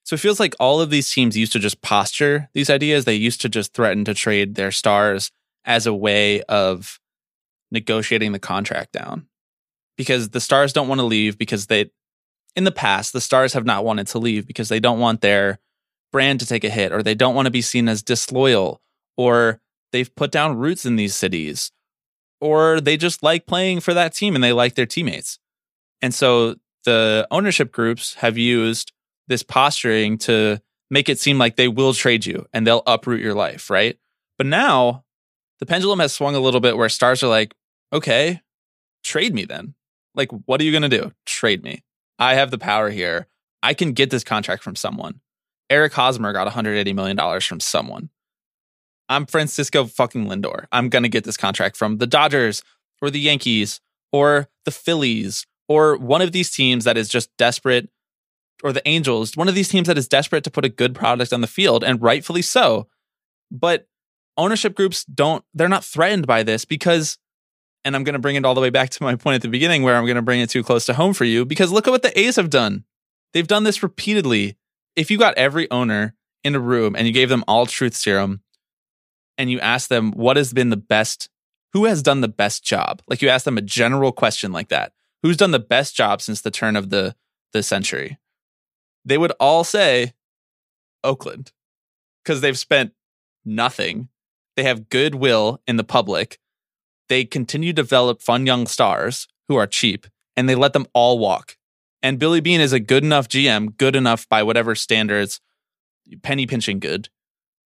[0.05, 3.05] so it feels like all of these teams used to just posture these ideas.
[3.05, 5.31] They used to just threaten to trade their stars
[5.65, 7.01] as a way of
[7.71, 9.27] negotiating the contract down.
[9.99, 11.91] Because the stars don't want to leave because they
[12.57, 15.59] in the past the stars have not wanted to leave because they don't want their
[16.11, 18.81] brand to take a hit or they don't want to be seen as disloyal
[19.17, 19.61] or
[19.93, 21.71] they've put down roots in these cities
[22.41, 25.39] or they just like playing for that team and they like their teammates.
[26.01, 28.93] And so the ownership groups have used
[29.27, 33.35] this posturing to make it seem like they will trade you and they'll uproot your
[33.35, 33.99] life, right?
[34.39, 35.05] But now
[35.59, 37.55] the pendulum has swung a little bit where stars are like,
[37.93, 38.41] okay,
[39.03, 39.75] trade me then.
[40.19, 41.13] Like, what are you going to do?
[41.25, 41.83] Trade me.
[42.19, 43.29] I have the power here.
[43.63, 45.21] I can get this contract from someone.
[45.71, 48.11] Eric Hosmer got $180 million from someone.
[49.09, 50.67] I'm Francisco fucking Lindor.
[50.73, 52.63] I'm going to get this contract from the Dodgers
[53.01, 53.81] or the Yankees
[54.13, 57.89] or the Phillies or one of these teams that is just desperate
[58.63, 61.33] or the Angels, one of these teams that is desperate to put a good product
[61.33, 62.89] on the field and rightfully so.
[63.51, 63.87] But
[64.37, 67.19] ownership groups don't they're not threatened by this because
[67.85, 69.49] and I'm going to bring it all the way back to my point at the
[69.49, 71.87] beginning where I'm going to bring it too close to home for you because look
[71.87, 72.85] at what the A's have done.
[73.33, 74.57] They've done this repeatedly.
[74.97, 76.15] If you got every owner
[76.45, 78.43] in a room and you gave them all truth serum
[79.37, 81.29] and you asked them what has been the best
[81.73, 83.03] who has done the best job?
[83.09, 84.93] Like you ask them a general question like that.
[85.23, 87.15] Who's done the best job since the turn of the
[87.53, 88.19] the century?
[89.05, 90.15] They would all say
[91.05, 91.53] Oakland
[92.23, 92.93] because they've spent
[93.45, 94.09] nothing.
[94.57, 96.39] They have goodwill in the public.
[97.09, 101.19] They continue to develop fun young stars who are cheap and they let them all
[101.19, 101.57] walk.
[102.03, 105.41] And Billy Beane is a good enough GM, good enough by whatever standards,
[106.23, 107.09] penny pinching good,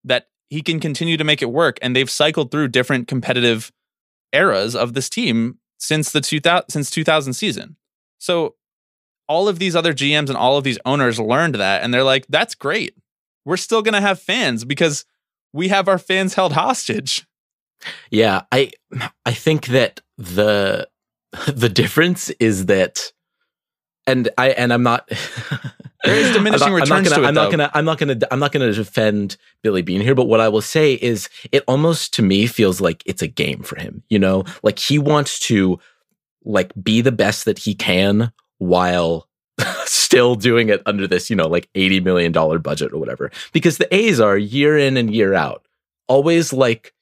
[0.05, 1.79] that he can continue to make it work.
[1.81, 3.73] And they've cycled through different competitive
[4.33, 7.77] eras of this team since the 2000 since 2000 season.
[8.19, 8.57] So
[9.29, 12.27] all of these other GMs and all of these owners learned that and they're like
[12.29, 12.95] that's great.
[13.45, 15.05] We're still going to have fans because
[15.53, 17.27] we have our fans held hostage.
[18.11, 18.71] Yeah, I
[19.25, 20.89] I think that the
[21.53, 23.13] the difference is that
[24.07, 25.09] and I and I'm not
[26.05, 27.85] There is diminishing I'm not, returns I'm not gonna, to it, I'm not gonna I'm
[27.85, 31.29] not gonna I'm not gonna defend Billy Beane here, but what I will say is
[31.51, 34.03] it almost to me feels like it's a game for him.
[34.09, 35.81] You know, like he wants to
[36.45, 39.29] like be the best that he can while
[39.85, 43.31] still doing it under this, you know, like $80 million budget or whatever.
[43.53, 45.67] Because the A's are year in and year out,
[46.07, 46.95] always like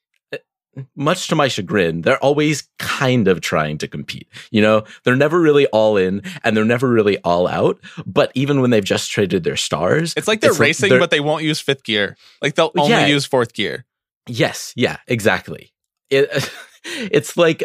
[0.94, 4.28] much to my chagrin, they're always kind of trying to compete.
[4.50, 7.78] You know, they're never really all in and they're never really all out.
[8.06, 11.20] But even when they've just traded their stars, It's like they're racing, they're- but they
[11.20, 12.16] won't use fifth gear.
[12.42, 13.06] Like they'll only Yeah.
[13.06, 13.84] use fourth gear.
[14.28, 15.72] Yes, yeah, exactly.
[16.10, 16.28] It,
[16.84, 17.62] it's like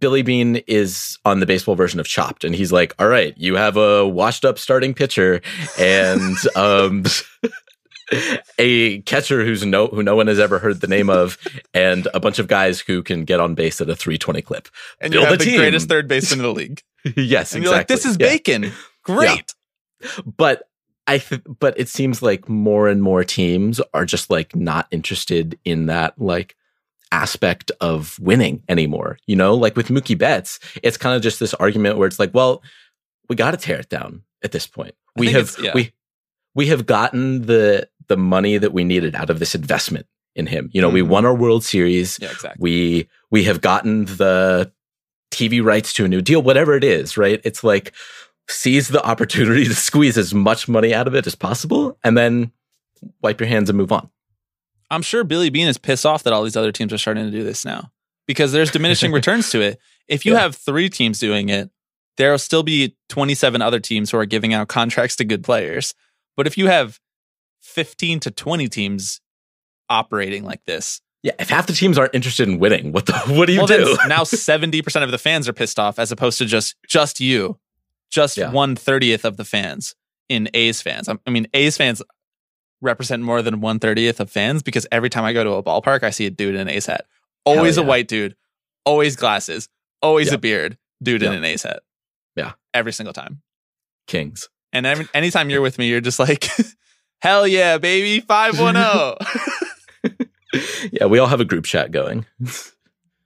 [0.00, 3.56] Billy Beane is on the baseball version of Chopped, and he's like, "All right, you
[3.56, 5.42] have a washed-up starting pitcher
[5.78, 7.04] and um,
[8.58, 11.38] a catcher who's no who no one has ever heard the name of,
[11.74, 14.68] and a bunch of guys who can get on base at a 320 clip.
[15.00, 15.56] And Build you have a the team.
[15.58, 16.82] greatest third baseman in the league.
[17.04, 17.60] yes, And exactly.
[17.62, 18.28] you're like, this is Yeah.
[18.28, 18.72] bacon.
[19.04, 19.54] Great.
[20.36, 20.64] but
[21.06, 25.58] I th- but it seems like more and more teams are just like not interested
[25.64, 26.54] in that like
[27.10, 29.18] aspect of winning anymore.
[29.26, 32.32] You know, like with Mookie Betts, it's kind of just this argument where it's like,
[32.34, 32.62] well,
[33.28, 34.94] we got to tear it down at this point.
[35.16, 35.72] I We have yeah.
[35.74, 35.92] we
[36.54, 40.70] we have gotten the the money that we needed out of this investment in him.
[40.72, 41.08] You know, we Mhm.
[41.08, 42.18] won our World Series.
[42.20, 42.60] Yeah, exactly.
[42.60, 44.70] We we have gotten the
[45.30, 47.40] TV rights to a new deal, whatever it is, right?
[47.44, 47.92] It's like
[48.48, 52.52] seize the opportunity to squeeze as much money out of it as possible and then
[53.22, 54.08] wipe your hands and move on.
[54.90, 57.30] I'm sure Billy Beane is pissed off that all these other teams are starting to
[57.30, 57.90] do this now
[58.26, 59.78] because there's diminishing returns to it.
[60.08, 60.40] If you Yeah.
[60.40, 61.70] have three teams doing it,
[62.18, 65.94] there'll still be 27 other teams who are giving out contracts to good players.
[66.36, 67.00] But if you have
[67.72, 69.20] 15 to 20 teams
[69.88, 73.46] operating like this, Yeah, if half the teams aren't interested in winning, what the what
[73.46, 73.96] do you well, do?
[74.08, 77.58] now 70% of the fans are pissed off as opposed to just just you,
[78.10, 78.50] just Yeah.
[78.50, 79.94] one thirtieth of the fans
[80.28, 81.08] in A's fans.
[81.08, 82.02] I mean, A's fans
[82.80, 86.02] represent more than one thirtieth of fans because every time I go to a ballpark,
[86.02, 87.06] I see a dude in an A's hat.
[87.44, 88.36] Always a white dude,
[88.84, 89.68] always glasses,
[90.00, 90.34] always Yeah.
[90.34, 91.80] a beard, dude in an A's hat.
[92.36, 92.52] Yeah.
[92.72, 93.42] every single time.
[94.06, 94.48] Kings.
[94.72, 96.48] And every, anytime you're with me, you're just like,
[97.22, 99.16] hell yeah, baby, five one zero.
[99.20, 100.08] Oh.
[100.92, 102.26] Yeah, we all have a group chat going.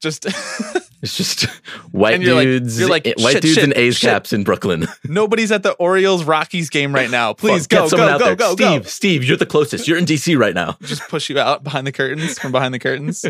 [0.00, 0.26] Just
[1.02, 1.44] It's just
[1.90, 4.10] white you're like- dudes, you're like, white shit, dudes shit, in A's shit.
[4.10, 4.86] caps in Brooklyn.
[5.04, 7.32] nobody's at the Orioles Rockies game right now.
[7.32, 8.36] Please Get go, someone go, out go, there.
[8.36, 8.88] go, Steve, go.
[8.88, 9.88] Steve, you're the closest.
[9.88, 10.76] You're in DC right now.
[10.82, 13.24] just push you out behind the curtains from behind the curtains.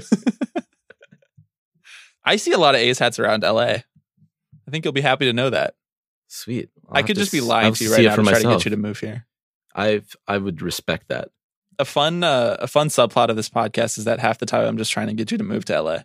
[2.24, 3.60] I see a lot of A's hats around LA.
[3.62, 5.74] I think you'll be happy to know that.
[6.28, 6.68] Sweet.
[6.88, 8.70] I'll I could just be lying to you right now to try to get you
[8.72, 9.26] to move here.
[9.76, 11.28] I I would respect that.
[11.78, 14.78] A fun, uh, a fun subplot of this podcast is that half the time I'm
[14.78, 15.98] just trying to get you to move to LA.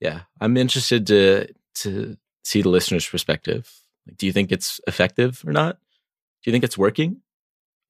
[0.00, 3.72] Yeah, I'm interested to to see the listener's perspective.
[4.06, 5.76] Like, do you think it's effective or not?
[5.76, 7.22] Do you think it's working?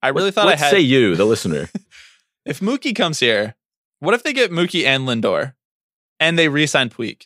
[0.03, 0.71] I really What- thought I had.
[0.71, 1.69] say you, the listener.
[2.45, 3.57] if Mookie comes here,
[3.99, 5.55] what if they get Mookie and Lindor,
[6.21, 7.23] and they re-sign Puig?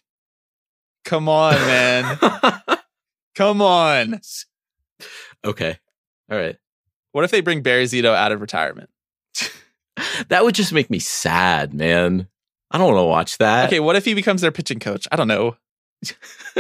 [1.05, 2.19] Come on, man.
[3.35, 4.21] Come on.
[5.45, 5.79] okay,
[6.31, 6.57] all right.
[7.17, 8.91] What if they bring Barry Zito out of retirement?
[10.29, 12.29] That would just make me sad, man.
[12.71, 13.69] I don't want to watch that.
[13.69, 15.09] Okay, what if he becomes their pitching coach?
[15.11, 15.57] I don't know.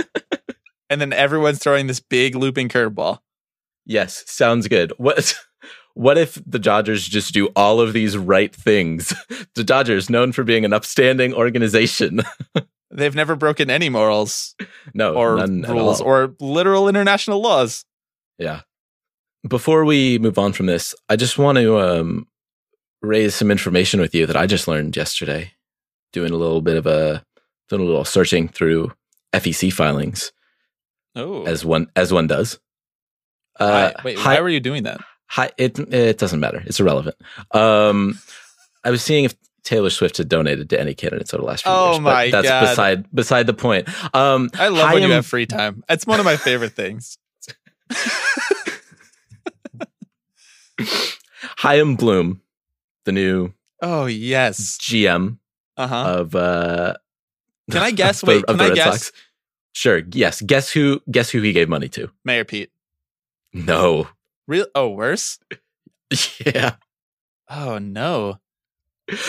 [0.89, 3.19] and then everyone's throwing this big looping curveball.
[3.85, 4.95] Yes, sounds good.
[4.97, 5.35] What
[5.95, 9.13] what if the Dodgers just do all of these right things?
[9.55, 12.23] The Dodgers, known for being an upstanding organization.
[12.91, 14.55] They've never broken any morals
[14.95, 17.85] no, or rules or literal international laws.
[18.39, 18.63] Yeah.
[19.49, 22.27] Before we move on from this, I just want to um,
[23.03, 25.53] raise some information with you that I just learned yesterday,
[26.13, 27.25] doing a little bit of a
[27.69, 28.93] doing a little searching through
[29.33, 30.33] FEC filings
[31.15, 32.59] Oh, as one as one does.
[33.59, 35.01] Uh, wait, hi- why were you doing that?
[35.29, 36.63] hi, it it doesn't matter.
[36.67, 37.17] It's irrelevant.
[37.53, 38.19] Um,
[38.85, 41.73] I was seeing if Taylor Swift had donated to any candidates over the last few
[41.73, 41.97] Oh years.
[41.99, 42.61] but my that's God.
[42.61, 43.89] beside beside the point.
[44.15, 45.83] Um, I love when you have free time.
[45.89, 47.19] It's one of my favorite things.
[51.59, 52.41] Chaim Bloom,
[53.05, 54.79] the new Oh yes.
[54.81, 55.39] GM
[55.77, 56.05] Uh huh.
[56.21, 56.95] of uh
[57.71, 58.21] Can I guess?
[58.21, 59.07] the- Wait, can I Red guess?
[59.07, 59.13] Sox.
[59.73, 60.03] Sure.
[60.13, 60.41] Yes.
[60.43, 62.11] Guess who guess who he gave money to?
[62.25, 62.71] Mayor Pete.
[63.53, 64.09] No.
[64.47, 64.67] Real?
[64.75, 65.39] Oh, worse.
[66.47, 66.77] yeah.
[67.51, 68.39] Oh no.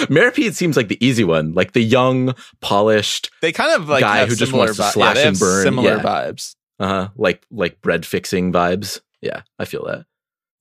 [0.09, 4.01] Mayor Pete seems like the easy one, like the young, polished, They kind of like
[4.01, 6.01] Guy who just wants to vi- slash yeah, and burn, Similar yeah.
[6.03, 6.55] vibes.
[6.79, 7.09] uh huh.
[7.15, 9.01] like like bread fixing vibes.
[9.21, 10.05] Yeah, I feel that.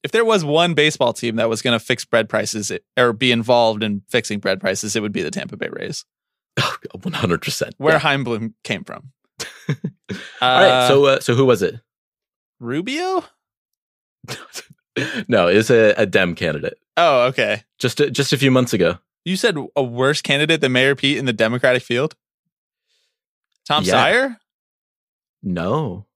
[0.07, 3.13] If there was one baseball team that was going to fix bread prices it- or
[3.13, 6.05] be involved in fixing bread prices, it would be the Tampa Bay Rays,
[7.03, 7.75] One hundred percent.
[7.79, 9.11] where Chaim Bloom came from.
[9.69, 9.77] All
[10.41, 10.69] right.
[10.85, 11.81] Uh, So uh, so who was it?
[12.61, 13.25] Rubio.
[15.29, 16.79] no, it was a, a Dem candidate.
[16.97, 17.65] Oh, okay.
[17.81, 18.99] Just a, just a few months ago.
[19.25, 22.15] You said a worse candidate than Mayor Pete in the Democratic field.
[23.67, 23.95] Tom Yeah.
[24.07, 24.37] Steyer
[25.43, 26.07] No.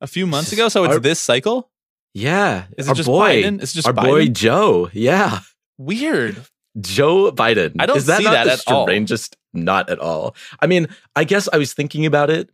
[0.00, 0.68] a few months ago.
[0.68, 1.68] So it's this cycle.
[2.14, 2.64] Yeah.
[2.76, 3.62] Is it our just boy, Biden?
[3.62, 4.02] Is it just our Biden?
[4.04, 4.90] boy Joe.
[4.92, 5.40] Yeah.
[5.78, 6.42] Weird.
[6.80, 7.76] Joe Biden.
[7.78, 8.86] I don't Is that see that at all.
[8.86, 9.36] strangest?
[9.52, 10.34] Not at all.
[10.60, 12.50] I mean, I guess I was thinking about it,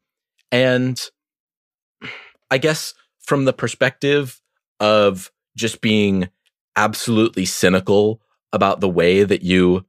[0.53, 1.01] and
[2.51, 4.41] I guess from the perspective
[4.81, 6.29] of just being
[6.77, 8.21] absolutely cynical
[8.53, 9.85] about the way that you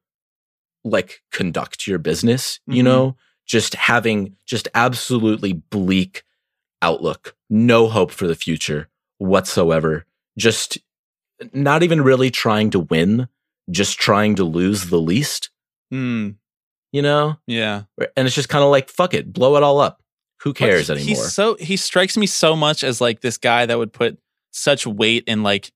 [0.83, 2.85] like conduct your business, you Mhm.
[2.85, 6.23] know, just having just absolutely bleak
[6.81, 10.05] outlook, no hope for the future whatsoever,
[10.37, 10.77] just
[11.53, 13.27] not even really trying to win,
[13.69, 15.49] just trying to lose the least,
[15.91, 16.31] Hmm.
[16.91, 17.37] you know?
[17.47, 17.83] Yeah.
[18.15, 20.01] And it's just kind of like, fuck it, blow it all up.
[20.41, 21.07] Who cares But anymore?
[21.23, 24.19] He's so he strikes me so much as like this guy that would put
[24.51, 25.71] such weight in like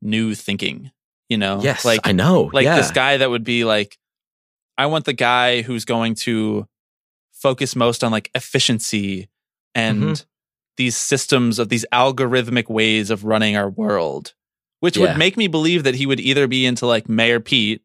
[0.00, 0.90] new thinking.
[1.28, 2.50] You know, yes, like I know.
[2.52, 2.76] like yeah.
[2.76, 3.98] this guy that would be like,
[4.78, 6.66] I want the guy who's going to
[7.32, 9.28] focus most on like efficiency
[9.74, 10.24] and Mhm.
[10.76, 14.34] These systems of these algorithmic ways of running our world,
[14.80, 15.02] which Yeah.
[15.08, 17.82] would make me believe that he would either be into like Mayor Pete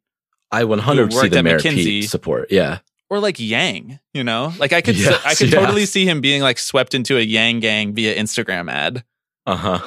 [0.51, 1.75] I 100 see the Mayor McKinsey.
[1.83, 2.51] Pete support.
[2.51, 2.79] Yeah.
[3.09, 4.53] or like Yang, you know?
[4.57, 5.59] Like I could Yes, I could yeah.
[5.59, 9.03] totally see him being like swept into a Yang gang via Instagram ad.
[9.45, 9.79] Uh huh.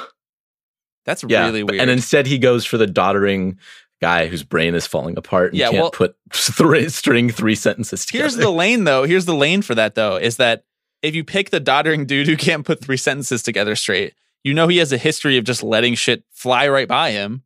[1.07, 1.45] That's Yeah.
[1.47, 1.81] really weird.
[1.81, 3.59] And instead, he goes for the doddering
[4.01, 8.05] guy whose brain is falling apart and Yeah, can't well- put three, string three sentences
[8.07, 8.25] together.
[8.25, 9.05] Here's the lane though.
[9.05, 10.65] Here's the lane for that though is that
[11.05, 14.69] if you pick the doddering dude who can't put three sentences together straight, you know
[14.69, 17.43] he has a history of just letting shit fly right by him.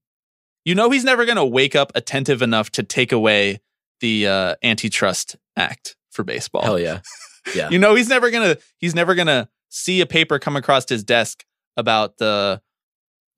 [0.65, 3.61] You know he's never going to wake up attentive enough to take away
[4.01, 6.63] the uh, antitrust act for baseball.
[6.63, 7.01] Hell yeah.
[7.55, 7.71] Yeah.
[7.71, 10.87] You know he's never going to he's never going to see a paper come across
[10.87, 11.45] his desk
[11.79, 12.61] about the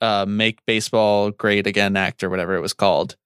[0.01, 3.17] uh, make baseball great again act or whatever it was called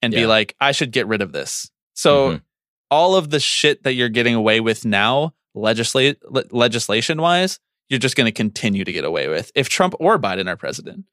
[0.00, 1.70] and be like I should get rid of this.
[1.92, 2.42] So Mhm.
[2.90, 6.18] all of the shit that you're getting away with now, legislate
[6.52, 10.48] legislation wise, you're just going to continue to get away with if Trump or Biden
[10.48, 11.04] are president.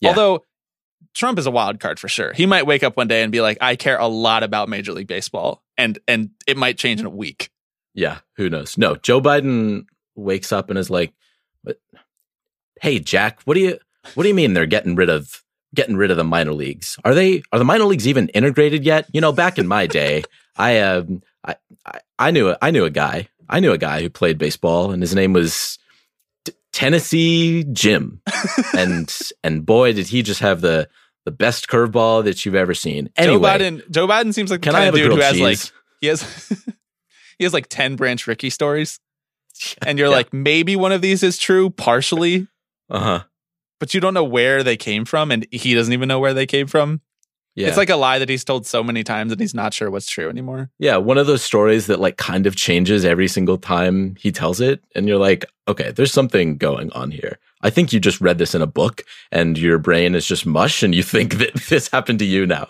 [0.00, 0.10] Yeah.
[0.10, 0.44] Although
[1.14, 2.32] Trump is a wild card for sure.
[2.32, 4.92] He might wake up one day and be like, "I care a lot about Major
[4.92, 7.50] League Baseball," and and it might change in a week.
[7.94, 8.78] Yeah, who knows?
[8.78, 11.12] No, Joe Biden wakes up and is like,
[11.62, 11.78] "What?
[12.80, 13.78] Hey, Jack, what do you
[14.14, 15.42] what do you mean they're getting rid of
[15.74, 16.98] getting rid of the minor leagues?
[17.04, 19.06] Are they are the minor leagues even integrated yet?
[19.12, 20.24] You know, back in my day,
[20.56, 24.10] I um I, I I knew I knew a guy I knew a guy who
[24.10, 25.78] played baseball, and his name was
[26.44, 28.20] T- Tennessee Jim,
[28.76, 30.88] and and boy, did he just have the
[31.24, 33.10] the best curveball that you've ever seen.
[33.16, 35.58] Anyway, Joe Biden, Joe Biden seems like the kind of dude who has like
[36.00, 36.48] he has
[37.38, 39.00] he has like ten Branch Rickey stories,
[39.86, 40.14] and you're Yeah.
[40.16, 42.46] like, maybe one of these is true partially,
[42.90, 43.24] uh huh.
[43.80, 46.46] but you don't know where they came from, and he doesn't even know where they
[46.46, 47.00] came from.
[47.58, 49.90] Yeah, It's like a lie that he's told so many times, and he's not sure
[49.90, 50.70] what's true anymore.
[50.78, 54.60] Yeah, one of those stories that like kind of changes every single time he tells
[54.60, 54.82] it.
[54.94, 57.38] And you're like, okay, there's something going on here.
[57.60, 60.84] I think you just read this in a book and your brain is just mush
[60.84, 62.68] and you think that this happened to you now.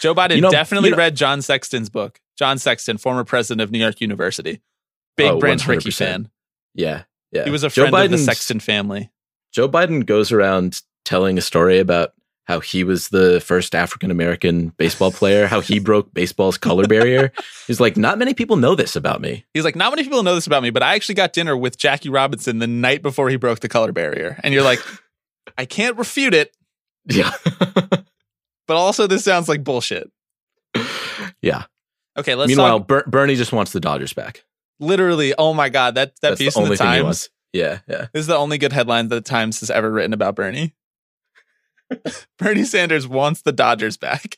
[0.00, 2.20] Joe Biden You know- definitely you know- read John Sexton's book.
[2.38, 4.60] John Sexton, former president of New York University,
[5.16, 5.94] big Oh, Branch Rickey 100%.
[5.96, 6.30] fan.
[6.74, 7.02] Yeah.
[7.32, 7.44] Yeah.
[7.44, 9.10] He was a Joe friend of the Biden's- Sexton family.
[9.52, 12.12] Joe Biden goes around telling a story about
[12.46, 17.32] how he was the first African American baseball player, how he broke baseball's color barrier.
[17.66, 19.44] He's like, not many people know this about me.
[19.54, 21.78] He's like, not many people know this about me, but I actually got dinner with
[21.78, 24.38] Jackie Robinson the night before he broke the color barrier.
[24.44, 24.80] And you're like,
[25.58, 26.54] I can't refute it,
[27.06, 27.30] Yeah.
[28.66, 30.10] but also this sounds like bullshit.
[31.42, 31.64] yeah.
[32.16, 32.88] Okay, let's Meanwhile, talk.
[32.88, 34.44] Ber- Bernie just wants the Dodgers back.
[34.80, 37.28] Literally, oh my god, that that That's piece the in the Times.
[37.52, 37.80] Yeah.
[37.88, 38.06] Yeah.
[38.12, 40.74] This is the only good headline that the Times has ever written about Bernie.
[42.38, 44.36] Bernie Sanders wants the Dodgers back.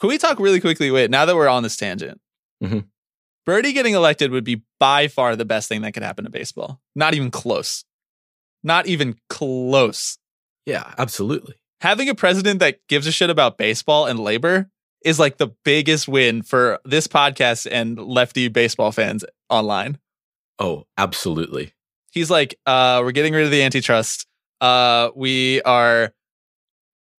[0.00, 0.90] Can we talk really quickly?
[0.90, 2.20] Wait, now that we're on this tangent,
[2.62, 2.86] Mhm.
[3.44, 6.80] Bernie getting elected would be by far the best thing that could happen to baseball.
[6.94, 7.84] Not even close.
[8.62, 10.18] Not even close.
[10.66, 11.56] Yeah, absolutely.
[11.80, 14.70] Having a president that gives a shit about baseball and labor
[15.04, 19.98] is like the biggest win for this podcast and lefty baseball fans online.
[20.60, 21.74] Oh, absolutely.
[22.12, 24.26] he's like, uh, we're getting rid of the antitrust.
[24.60, 26.12] Uh, we are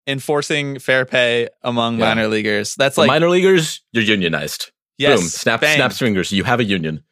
[0.07, 2.07] enforcing fair pay among Yeah.
[2.15, 2.75] minor leaguers.
[2.75, 4.71] That's The like, minor leaguers, you're unionized.
[4.99, 5.29] yes, Boom.
[5.29, 5.77] Snap, bang.
[5.77, 6.33] snaps fingers.
[6.33, 7.03] You have a union.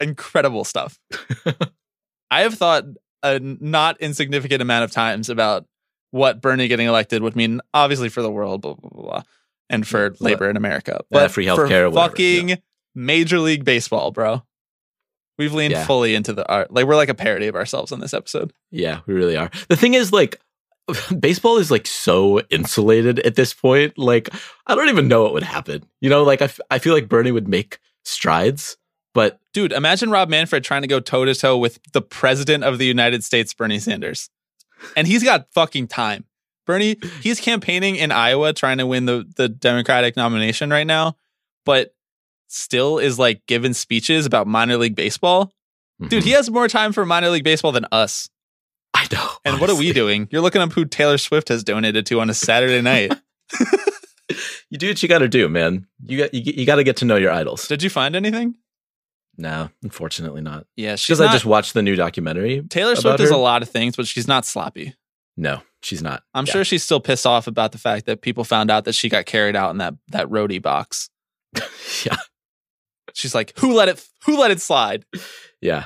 [0.00, 0.98] incredible stuff.
[2.30, 2.84] I have thought
[3.22, 5.66] a not insignificant amount of times about
[6.10, 9.22] what Bernie getting elected would mean, obviously for the world, blah blah blah, blah
[9.70, 12.58] and for Yeah, labor in America, Yeah, but free for healthcare, whatever, fucking
[12.94, 14.42] Major League Baseball, bro.
[15.38, 15.84] We've leaned Yeah.
[15.84, 16.72] fully into the art.
[16.72, 18.52] Like we're like a parody of ourselves on this episode.
[18.70, 19.50] Yeah, we really are.
[19.68, 20.36] The thing is, like,
[21.18, 23.96] baseball is like so insulated at this point.
[23.98, 24.28] Like,
[24.66, 25.84] I don't even know what would happen.
[26.00, 28.76] You know, like, I, f- I feel like Bernie would make strides,
[29.14, 32.76] but Dude, imagine Rob Manfred trying to go toe to toe with the president of
[32.76, 34.28] the United States, Bernie Sanders.
[34.94, 36.26] And he's got fucking time.
[36.66, 41.16] Bernie, he's campaigning in Iowa trying to win the, the Democratic nomination right now,
[41.64, 41.94] but
[42.48, 45.54] still is like giving speeches about minor league baseball.
[46.02, 46.36] Dude, he mm-hmm.
[46.36, 48.28] has more time for minor league baseball than us.
[48.96, 49.28] I know.
[49.44, 50.26] And what are we doing?
[50.30, 53.12] You're looking up who Taylor Swift has donated to on a Saturday night.
[54.68, 55.86] You do what you got to do, man.
[56.04, 57.68] You got you, you got to get to know your idols.
[57.68, 58.56] Did you find anything?
[59.38, 60.66] No, unfortunately not.
[60.74, 62.62] Yeah, Because I just watched the new documentary.
[62.68, 64.94] Taylor Swift does a lot of things, but she's not sloppy.
[65.36, 66.24] No, she's not.
[66.34, 66.52] I'm Yeah.
[66.54, 69.26] sure she's still pissed off about the fact that people found out that she got
[69.26, 71.08] carried out in that that roadie box.
[72.04, 72.16] yeah,
[73.14, 74.04] She's like, "Who let it?
[74.24, 75.04] Who let it slide?
[75.60, 75.84] yeah.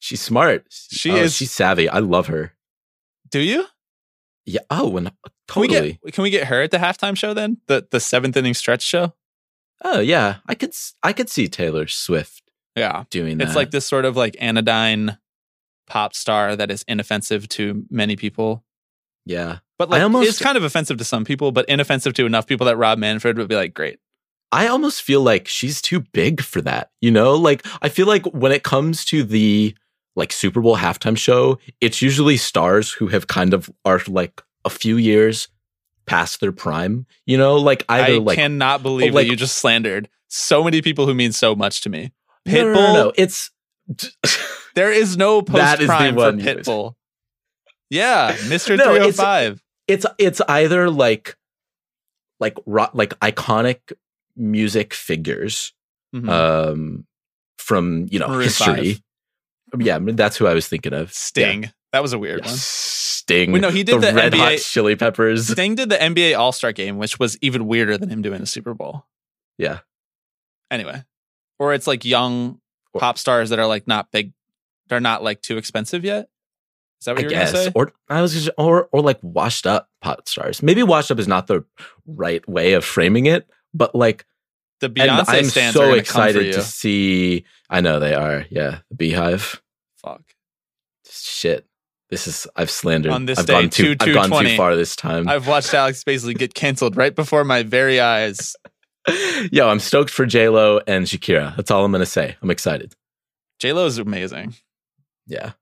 [0.00, 0.64] She's smart.
[0.70, 1.88] She Oh, is- She's savvy.
[1.88, 2.54] I love her.
[3.30, 3.66] Do you?
[4.46, 4.60] Yeah.
[4.70, 5.12] Oh, and
[5.46, 5.98] Can we totally.
[6.04, 7.58] get Can we get her at the halftime show then?
[7.68, 9.14] The the seventh inning stretch show.
[9.84, 10.36] oh, yeah.
[10.46, 10.74] I could.
[11.02, 12.42] I could see Taylor Swift
[12.76, 13.46] Yeah, doing that.
[13.48, 15.18] it's like this sort of like anodyne
[15.86, 18.64] pop star that is inoffensive to many people.
[19.26, 19.58] Yeah.
[19.78, 22.66] But like almost- it's kind of offensive to some people, but inoffensive to enough people
[22.66, 23.98] that Rob Manfred would be like, great.
[24.52, 26.90] I almost feel like she's too big for that.
[27.00, 29.74] You know, like I feel like when it comes to the
[30.20, 34.70] like Super Bowl halftime show, it's usually stars who have kind of are like a
[34.70, 35.48] few years
[36.06, 37.06] past their prime.
[37.26, 40.80] You know, like either I like cannot believe like- that you just slandered so many
[40.82, 42.12] people who mean so much to me.
[42.46, 43.50] No, no, Pitbull, no, no, It's
[44.76, 46.94] there is no post That is the prime for Pitbull.
[47.90, 48.76] Yeah, Mr.
[48.78, 49.60] No, it's- 305.
[49.88, 51.36] it's it's either like
[52.38, 53.92] like like iconic
[54.36, 55.72] music figures
[56.14, 56.28] Mhm.
[56.28, 57.06] um
[57.58, 59.02] from you know Maroon history.
[59.78, 61.12] Yeah, that's who I was thinking of.
[61.12, 61.70] Sting.
[61.92, 62.50] That was a weird Yeah.
[62.50, 62.56] one.
[62.58, 63.52] Sting.
[63.52, 65.48] Wait, no, he did the Red Hot NBA Chili Peppers.
[65.52, 68.46] Sting did the NBA All Star game, which was even weirder than him doing the
[68.46, 69.06] Super Bowl.
[69.58, 69.80] Yeah.
[70.70, 71.02] Anyway,
[71.58, 72.60] or it's like young
[72.92, 74.32] Or- pop stars that are like not big,
[74.88, 76.28] they're not like too expensive yet.
[77.00, 77.72] Is that what I you're guess, gonna say?
[77.74, 80.62] or I was just, or or like washed up pop stars.
[80.62, 81.64] Maybe washed up is not the
[82.06, 84.26] right way of framing it, but like,
[84.80, 87.44] the and Beyonce I'm stands so gonna come for excited to see.
[87.70, 88.44] I know they are.
[88.50, 89.60] Yeah, the BeyHive.
[89.96, 90.22] Fuck.
[91.08, 91.66] Shit,
[92.10, 93.12] this is I've slandered.
[93.12, 93.82] On this I've day, gone too.
[93.84, 94.50] two- I've gone 220.
[94.50, 95.28] too far this time.
[95.28, 98.56] I've watched Alex Spacely get canceled right before my very eyes.
[99.52, 101.56] Yo, I'm stoked for J Lo and Shakira.
[101.56, 102.36] That's all I'm gonna say.
[102.42, 102.94] I'm excited.
[103.58, 104.54] J Lo is amazing.
[105.26, 105.52] Yeah,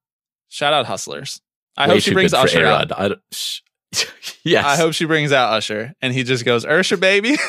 [0.49, 1.41] Shout out hustlers.
[1.77, 2.91] I Way hope she brings Usher out.
[2.91, 3.61] I sh-
[4.45, 7.37] yes, I hope she brings out Usher, and he just goes, Usher, baby."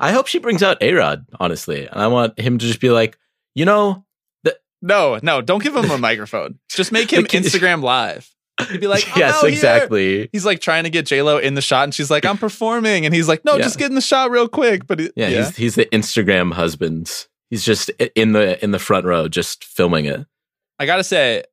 [0.00, 1.26] I hope she brings out A Rod.
[1.38, 3.18] Honestly, and I want him to just be like,
[3.54, 4.04] you know,
[4.82, 6.58] no, no, don't give him a microphone.
[6.70, 8.28] Just make him Instagram live.
[8.70, 10.28] He'd be like, "I'm yes, out here." exactly.
[10.32, 13.04] He's like trying to get J Lo in the shot, and she's like, "I'm performing,"
[13.04, 13.62] and he's like, "No, Yeah.
[13.64, 16.54] just get in the shot real quick." But it, Yeah, yeah, he's he's the Instagram
[16.54, 17.26] husband.
[17.50, 20.26] He's just in the in the front row, just filming it.
[20.78, 21.44] I gotta say,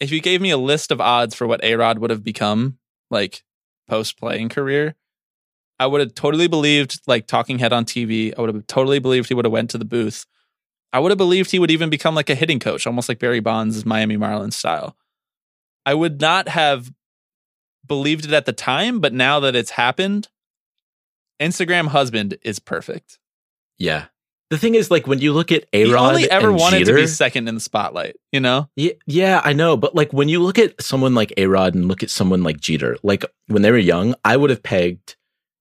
[0.00, 2.78] if you gave me a list of odds for what A Rod would have become,
[3.10, 3.44] like
[3.88, 4.94] post playing career,
[5.78, 8.32] I would have totally believed like talking head on TV.
[8.36, 10.26] I would have totally believed he would have went to the booth.
[10.92, 13.40] I would have believed he would even become like a hitting coach, almost like Barry
[13.40, 14.96] Bonds' Miami Marlins style.
[15.84, 16.92] I would not have
[17.86, 20.28] believed it at the time, but now that it's happened,
[21.40, 23.18] Instagram husband is perfect.
[23.76, 24.06] Yeah.
[24.50, 27.02] The thing is, like when you look at A Rod, only ever wanted Jeter, to
[27.02, 28.68] be second in the spotlight, you know?
[28.76, 29.76] Yeah, yeah, I know.
[29.76, 32.60] But like when you look at someone like A Rod and look at someone like
[32.60, 35.16] Jeter, like when they were young, I would have pegged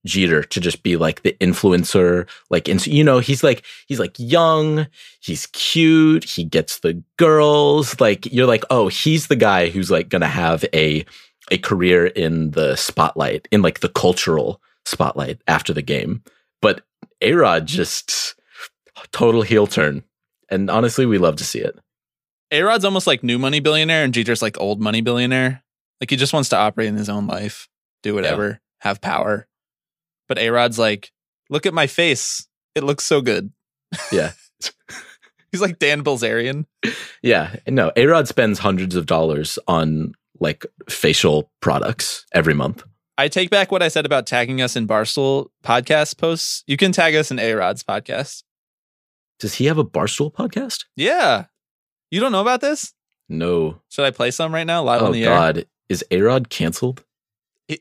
[0.06, 2.28] Jeter to just be like the influencer.
[2.50, 4.88] Like, and you know, he's like, he's like young,
[5.22, 8.00] he's cute, he gets the girls.
[8.00, 11.06] Like, you're like, oh, he's the guy who's like to have a,
[11.52, 16.24] a career in the spotlight, in like the cultural spotlight after the game.
[16.62, 16.82] But
[17.22, 18.36] A Rod just
[19.12, 20.04] total heel turn.
[20.50, 21.78] And honestly, we love to see it.
[22.52, 25.64] A Rod's almost like new money billionaire, and Jeter's like old money billionaire.
[26.00, 27.68] Like he just wants to operate in his own life,
[28.04, 29.48] do whatever, have power.
[30.28, 31.12] But A Rod's like,
[31.50, 32.48] look at my face.
[32.76, 33.52] It looks so good.
[34.12, 34.32] Yeah.
[35.52, 36.66] He's like Dan Bilzerian.
[37.22, 42.84] Yeah, no, A Rod spends hundreds of dollars on like facial products every month.
[43.20, 46.64] I take back what I said about tagging us in Barstool podcast posts.
[46.66, 48.42] You can tag us in A Rod's podcast.
[49.40, 50.86] Does he have a Barstool podcast?
[50.96, 51.46] Yeah.
[52.10, 52.94] You don't know about this?
[53.30, 53.80] No.
[53.90, 55.32] Should I play some right now live on Oh the air?
[55.32, 57.04] Oh, God, is A Rod canceled?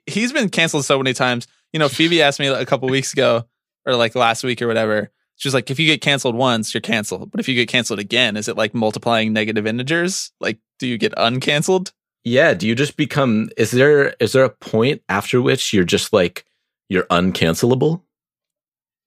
[0.06, 1.46] he's been canceled so many times.
[1.72, 3.44] You know, Phoebe asked me a couple weeks ago,
[3.86, 5.10] or like last week or whatever.
[5.36, 7.30] She's like, if you get canceled once, you're canceled.
[7.30, 10.30] But if you get canceled again, is it like multiplying negative integers?
[10.40, 11.92] Like, do you get uncanceled?
[12.24, 12.54] Yeah.
[12.54, 13.48] Do you just become?
[13.56, 16.44] Is there is there a point after which you're just like
[16.88, 18.02] you're uncancelable?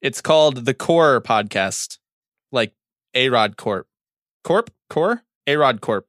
[0.02, 2.00] It's called the Core Podcast,
[2.52, 2.74] like
[3.14, 3.88] A Rod Corp.
[4.44, 4.70] Corp?
[4.90, 5.24] Core?
[5.48, 6.08] A Rod Corp.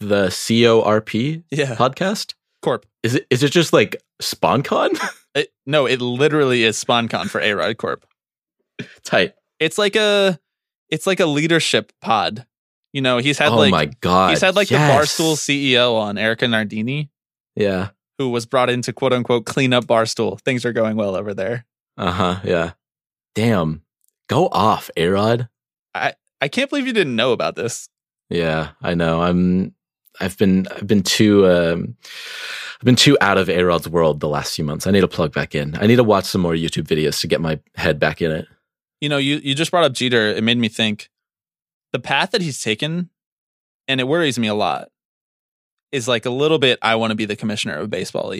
[0.00, 1.74] The C O R P Yeah.
[1.76, 2.34] podcast.
[2.62, 2.84] Corp.
[3.02, 4.98] Is it is it just like SponCon?
[5.34, 8.06] It, no, it literally is SponCon for A Rod Corp.
[9.04, 9.34] Tight.
[9.58, 10.38] It's like a,
[10.90, 12.46] it's like a leadership pod.
[12.92, 14.30] You know, he's had oh like my God.
[14.30, 15.16] he's had like yes.
[15.16, 17.10] the Barstool CEO on Erika Nardini.
[17.56, 17.90] Yeah.
[18.18, 20.40] who was brought in to quote unquote clean up Barstool.
[20.40, 21.66] Things are going well over there.
[21.96, 22.40] Uh huh.
[22.44, 22.72] Yeah.
[23.34, 23.82] Damn.
[24.28, 25.48] Go off, A Rod.
[26.44, 27.88] I can't believe you didn't know about this.
[28.28, 29.22] Yeah, I know.
[29.22, 29.74] I'm.
[30.20, 30.66] I've been.
[30.68, 31.46] I've been too.
[31.48, 31.96] Um,
[32.80, 34.86] I've been too out of A Rod's world the last few months.
[34.86, 35.76] I need to plug back in.
[35.76, 38.46] I need to watch some more YouTube videos to get my head back in it.
[39.00, 40.28] You know, you, you just brought up Jeter.
[40.28, 41.10] It made me think
[41.92, 43.10] the path that he's taken,
[43.88, 44.88] and it worries me a lot,
[45.92, 48.34] is like a little bit I want to be the commissioner of baseball.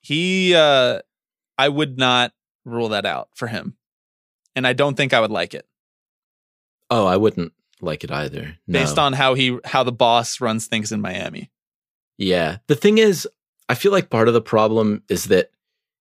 [0.00, 1.00] He, uh,
[1.58, 2.32] I would not
[2.64, 3.76] rule that out for him.
[4.54, 5.66] And I don't think I would like it.
[6.90, 7.52] Oh, I wouldn't
[7.82, 8.56] like it either.
[8.66, 8.78] No.
[8.80, 11.50] based on how he how the boss runs things in Miami.
[12.18, 12.58] Yeah.
[12.68, 13.28] The thing is,
[13.68, 15.50] I feel like part of the problem is that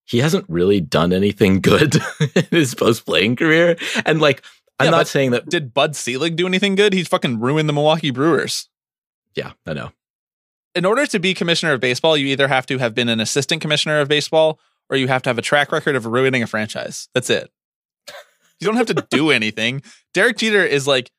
[0.06, 1.96] he hasn't really done anything good
[2.36, 3.78] in his post playing career.
[4.06, 4.44] And like,
[4.80, 5.48] I'm Yeah, not saying that.
[5.50, 6.94] Did Bud Selig do anything good?
[6.94, 8.68] He's fucking ruined the Milwaukee Brewers.
[9.36, 9.92] Yeah, I know.
[10.76, 13.62] In order to be commissioner of baseball, you either have to have been an assistant
[13.62, 14.60] commissioner of baseball
[14.90, 17.08] or you have to have a track record of ruining a franchise.
[17.14, 17.50] That's it.
[18.60, 19.82] You don't have to do anything.
[20.14, 21.10] Derek Jeter is like,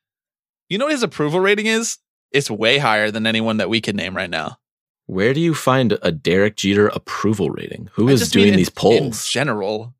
[0.73, 1.99] you know what his approval rating is?
[2.31, 4.57] It's way higher than anyone that we can name right now.
[5.05, 7.89] Where do you find a Derek Jeter approval rating?
[7.93, 9.01] Who I is doing in- these polls?
[9.01, 9.93] in general?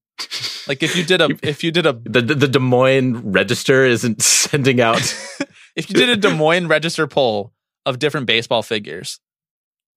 [0.68, 3.86] Like if you did a if you did a the, the the Des Moines Register
[3.86, 5.00] isn't sending out.
[5.76, 7.54] if you did a Des Moines register poll
[7.86, 9.20] of different baseball figures,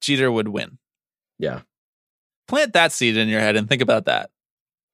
[0.03, 0.79] Jeter would win.
[1.39, 1.61] yeah,
[2.49, 4.31] Plant that seed in your head and think about that.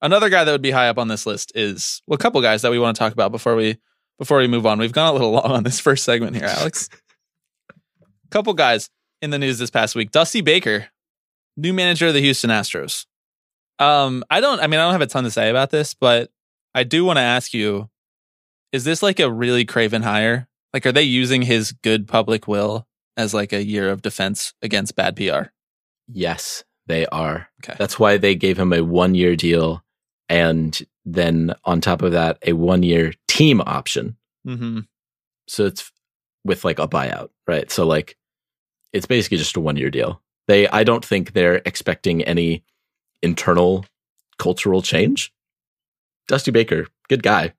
[0.00, 2.62] Another guy that would be high up on this list is well, a couple guys
[2.62, 3.78] that we want to talk about before we
[4.22, 4.78] before we move on.
[4.78, 6.88] We've gone a little long on this first segment here, Alex.
[8.30, 8.88] couple guys
[9.20, 10.12] in the news this past week.
[10.12, 10.86] Dusty Baker,
[11.56, 13.06] new manager of the Houston Astros.
[13.80, 16.30] Um, I don't I mean I don't have a ton to say about this, but
[16.72, 17.90] I do want to ask you,
[18.70, 20.46] is this like a really craven hire?
[20.72, 24.94] Like are they using his good public will as like a year of defense against
[24.94, 25.50] bad PR?
[26.08, 27.48] yes, they are.
[27.64, 27.74] Okay.
[27.76, 29.82] That's why they gave him a one year deal,
[30.28, 34.16] and then on top of that, a one year team option.
[34.46, 34.80] Mm-hmm.
[35.48, 35.90] So it's
[36.44, 37.70] with like a buyout, right?
[37.70, 38.16] So like
[38.92, 40.22] it's basically just a one year deal.
[40.48, 42.64] They I don't think they're expecting any
[43.22, 43.84] internal
[44.38, 45.32] cultural change.
[46.28, 47.52] Dusty Baker, good guy.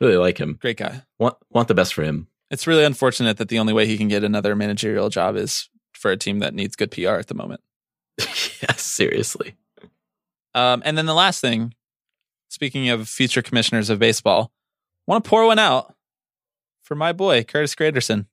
[0.00, 0.58] Really like him.
[0.60, 1.02] Great guy.
[1.18, 2.28] Want want the best for him.
[2.50, 6.10] It's really unfortunate that the only way he can get another managerial job is for
[6.10, 7.62] a team that needs good PR at the moment.
[8.18, 9.54] yes, seriously.
[10.54, 11.74] Um, and then the last thing,
[12.52, 14.52] speaking of future commissioners of baseball,
[15.06, 15.94] want to pour one out
[16.82, 18.26] for my boy Curtis Granderson.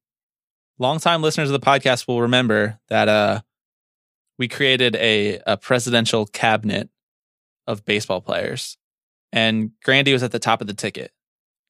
[0.78, 3.42] Longtime listeners of the podcast will remember that uh,
[4.38, 6.90] we created a, a presidential cabinet
[7.66, 8.78] of baseball players,
[9.32, 11.12] and Grandy was at the top of the ticket.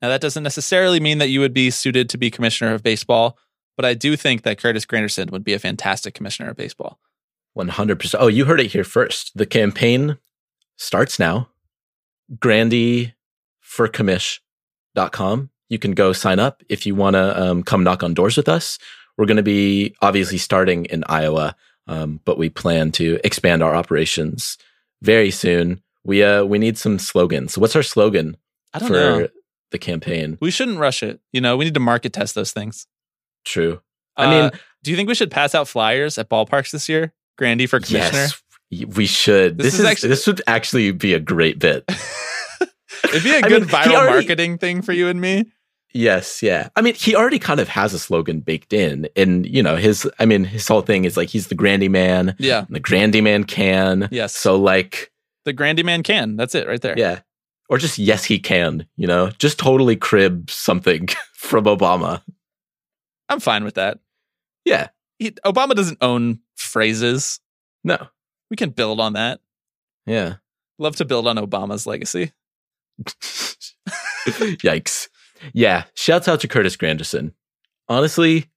[0.01, 3.37] Now that doesn't necessarily mean that you would be suited to be commissioner of baseball,
[3.77, 6.99] but I do think that Curtis Granderson would be a fantastic commissioner of baseball.
[7.55, 8.15] 100%.
[8.19, 9.37] Oh, you heard it here first.
[9.37, 10.17] The campaign
[10.77, 11.49] starts now.
[12.39, 13.13] Grandy
[13.61, 15.49] for commish.com.
[15.69, 18.49] You can go sign up if you want to um, come knock on doors with
[18.49, 18.79] us.
[19.17, 21.55] We're going to be obviously starting in Iowa,
[21.87, 24.57] um, but we plan to expand our operations
[25.01, 25.81] very soon.
[26.05, 27.57] We uh we need some slogans.
[27.57, 28.37] What's our slogan
[28.73, 29.27] I don't for know.
[29.71, 30.37] the campaign?
[30.39, 31.19] We shouldn't rush it.
[31.33, 32.87] You know, we need to market test those things.
[33.43, 33.81] True.
[34.15, 34.51] I Uh, mean,
[34.83, 37.13] do you think we should pass out flyers at ballparks this year?
[37.37, 38.17] Grandy for commissioner.
[38.19, 38.41] yes,
[38.87, 39.57] we should.
[39.57, 41.83] This This, is is, actually- this would actually be a great bit.
[43.05, 45.45] It'd be a good mean, viral already- marketing thing for you and me.
[45.91, 46.69] Yes, yeah.
[46.75, 50.07] I mean, he already kind of has a slogan baked in, and you know, his.
[50.19, 52.35] I mean, his whole thing is like he's the Grandy man.
[52.37, 52.59] Yeah.
[52.67, 54.07] and the Grandy man can.
[54.11, 54.35] Yes.
[54.35, 55.11] So like,
[55.45, 56.35] The Grandy man can.
[56.35, 56.93] That's it right there.
[56.95, 57.21] yeah,
[57.69, 58.85] or just yes, he can.
[58.97, 62.21] You know, just totally crib something from Obama.
[63.27, 63.97] I'm fine with that.
[64.65, 64.89] Yeah.
[65.17, 67.39] He, Obama doesn't own phrases.
[67.83, 68.07] No.
[68.49, 69.39] We can build on that.
[70.05, 70.35] Yeah.
[70.77, 72.31] Love to build on Obama's legacy.
[74.27, 75.09] Yikes.
[75.53, 75.85] Yeah.
[75.93, 77.33] Shouts out to Curtis Granderson.
[77.87, 78.49] Honestly,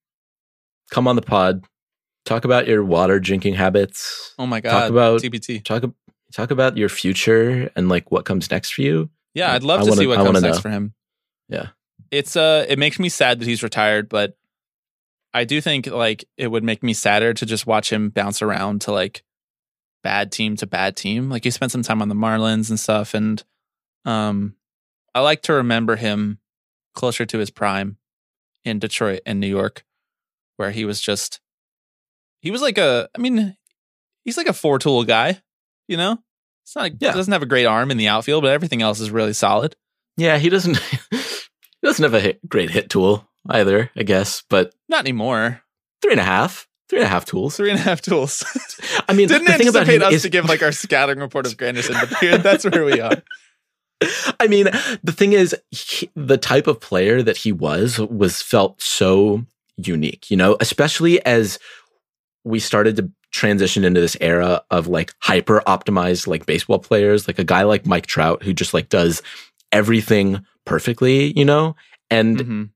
[0.90, 1.64] come on the pod.
[2.24, 4.34] Talk about your water drinking habits.
[4.38, 4.70] Oh my god.
[4.70, 5.64] Talk about- TBT.
[5.64, 5.84] Talk
[6.32, 9.10] talk about your future and like what comes next for you.
[9.34, 10.62] Yeah, I'd love I to wanna- see what I comes next know.
[10.62, 10.94] for him.
[11.48, 11.68] Yeah.
[12.10, 14.36] It's uh it makes me sad that he's retired, but
[15.34, 18.82] I do think like it would make me sadder to just watch him bounce around
[18.82, 19.22] to like
[20.02, 21.30] bad team to bad team.
[21.30, 23.42] Like he spent some time on the Marlins and stuff and
[24.04, 24.56] um
[25.14, 26.38] I like to remember him
[26.94, 27.98] closer to his prime
[28.64, 29.84] in Detroit and New York
[30.56, 31.40] where he was just
[32.40, 33.56] he was like a I mean
[34.24, 35.40] he's like a four tool guy,
[35.88, 36.18] you know?
[36.64, 37.12] It's not Yeah.
[37.12, 39.74] doesn't have a great arm in the outfield, but everything else is really solid.
[40.16, 40.76] Yeah, he doesn't
[41.10, 41.18] he
[41.82, 45.62] doesn't have a hit, great hit tool either, I guess, but Not anymore.
[46.00, 46.68] three and a half.
[46.92, 47.56] Three and a half tools.
[47.56, 48.44] Three and a half tools.
[49.08, 51.46] I mean, Didn't the thing about anticipate us is, to give like our scouting report
[51.46, 53.22] of Granderson, but here, that's where we are.
[54.38, 54.66] I mean,
[55.02, 59.46] the thing is, he, the type of player that he was was felt so
[59.78, 61.58] unique, you know, especially as
[62.44, 67.38] we started to transition into this era of like hyper optimized like baseball players, like
[67.38, 69.22] a guy like Mike Trout who just like does
[69.72, 71.74] everything perfectly, you know,
[72.10, 72.70] and Mhm.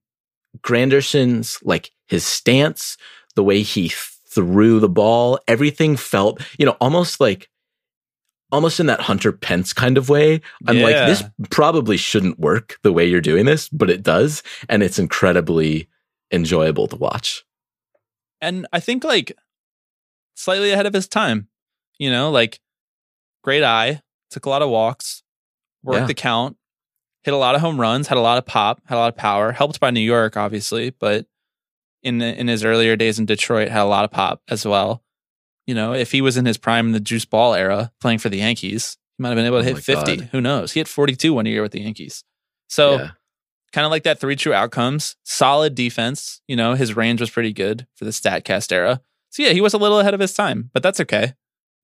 [0.62, 2.97] Granderson's like his stance,
[3.37, 7.49] the way he threw the ball, everything felt, you know, almost like
[8.53, 10.41] almost in that Hunter Pence kind of way.
[10.66, 14.43] I'm like, this probably shouldn't work the way you're doing this, but it does.
[14.68, 15.89] And it's incredibly
[16.30, 17.45] enjoyable to watch.
[18.41, 19.32] And I think like
[20.34, 21.49] slightly ahead of his time.
[21.99, 22.61] You know, like
[23.43, 25.22] great eye, took a lot of walks,
[25.82, 26.07] worked Yeah.
[26.07, 26.57] the count,
[27.22, 29.16] hit a lot of home runs, had a lot of pop, had a lot of
[29.16, 31.26] power, helped by New York, obviously, but
[32.03, 35.03] in the, in his earlier days in Detroit, had a lot of pop as well.
[35.67, 38.29] You know, if he was in his prime in the juice ball era playing for
[38.29, 40.17] the Yankees, he might have been able to Oh hit my 50.
[40.17, 40.29] God.
[40.33, 40.73] Who knows?
[40.73, 42.23] He hit 42 one year with the Yankees.
[42.69, 43.11] So yeah.
[43.73, 45.17] kind of like that three true outcomes.
[45.25, 46.41] Solid defense.
[46.47, 49.01] You know, his range was pretty good for the StatCast era.
[49.31, 51.35] So yeah, he was a little ahead of his time, but that's okay.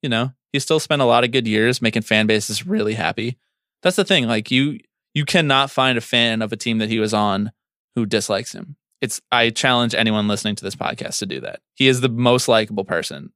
[0.03, 3.39] You know, he still spent a lot of good years making fan bases really happy.
[3.83, 4.27] That's the thing.
[4.27, 4.79] Like you,
[5.15, 7.53] you cannot find a fan of a team that he was on
[7.95, 8.77] who dislikes him.
[9.03, 11.61] It's I challenge anyone listening to this podcast to do that.
[11.74, 13.32] He is the most likable person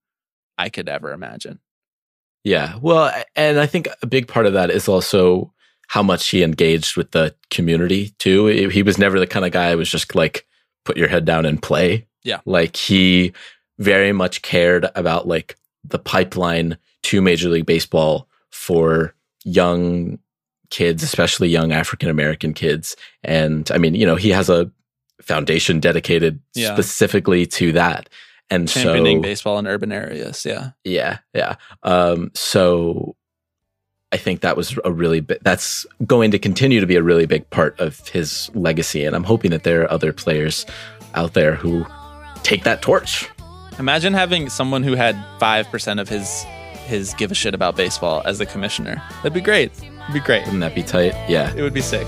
[0.56, 1.58] I could ever imagine.
[2.44, 2.78] Yeah.
[2.80, 5.52] Well, and I think a big part of that is also
[5.88, 8.46] how much he engaged with the community too.
[8.46, 10.46] He was never the kind of guy who was just like,
[10.84, 12.06] put your head down and play.
[12.22, 12.40] Yeah.
[12.46, 13.32] Like he
[13.78, 19.14] very much cared about like the pipeline to Major League Baseball for
[19.44, 20.18] young
[20.70, 22.96] kids, especially young African American kids.
[23.22, 24.70] And I mean, you know, he has a
[25.20, 26.74] foundation dedicated Yeah.
[26.74, 28.08] specifically to that.
[28.48, 30.44] And Championing so, baseball in urban areas.
[30.44, 30.70] Yeah.
[30.84, 31.56] yeah, yeah.
[31.82, 33.16] Um, so
[34.12, 37.26] I think that was a really big, that's going to continue to be a really
[37.26, 39.04] big part of his legacy.
[39.04, 40.64] And I'm hoping that there are other players
[41.14, 41.84] out there who
[42.44, 43.28] take that torch.
[43.80, 46.44] Imagine having someone who had five percent of his
[46.86, 49.02] his give a shit about baseball as the commissioner.
[49.16, 49.72] That'd be great.
[49.82, 50.44] It'd be great.
[50.44, 51.14] Wouldn't that be tight?
[51.28, 51.52] Yeah.
[51.56, 52.06] It would be sick.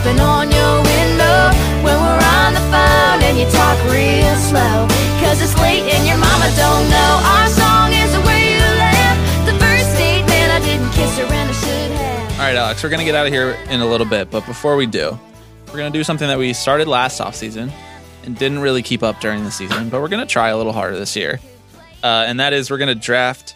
[0.00, 1.50] Tapping on your window
[1.84, 4.88] when we're on the phone and you talk real slow.
[5.20, 7.12] Cause it's late and your mama don't know.
[7.36, 9.44] Our song is you.
[9.44, 12.30] The first date, man, I didn't kiss her and I should have.
[12.32, 14.76] All right, Alex, we're gonna get out of here in a little bit, but before
[14.76, 15.18] we do,
[15.66, 17.70] we're gonna do something that we started last offseason
[18.24, 20.98] and didn't really keep up during the season, but we're gonna try a little harder
[20.98, 21.38] this year.
[22.02, 23.54] Uh, and that is we're gonna draft,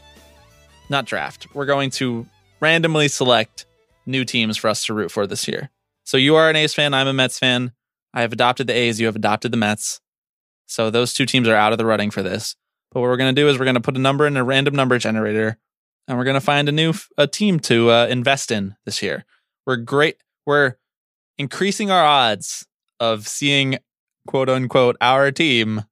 [0.91, 1.47] not draft.
[1.55, 2.27] We're going to
[2.61, 3.65] randomly select
[4.05, 5.71] new teams for us to root for this year.
[6.05, 7.73] So you are an A's fan, I'm a Mets fan.
[8.13, 10.01] I have adopted the A's, you have adopted the Mets.
[10.67, 12.57] So those two teams are out of the running for this.
[12.93, 14.99] But what we're gonna do is we're gonna put a number in a random number
[14.99, 15.59] generator
[16.07, 19.25] and we're going to find a new a team to uh, invest in this year.
[19.67, 20.17] We're great.
[20.47, 20.75] We're
[21.39, 22.67] increasing our odds
[23.01, 23.79] of seeing
[24.27, 25.85] quote unquote our team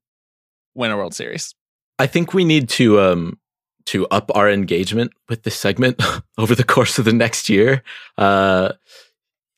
[0.75, 1.55] win a World Series.
[1.99, 3.39] I think we need to um
[3.87, 6.01] to up our engagement with this segment
[6.39, 7.83] over the course of the next year.
[8.17, 8.73] Uh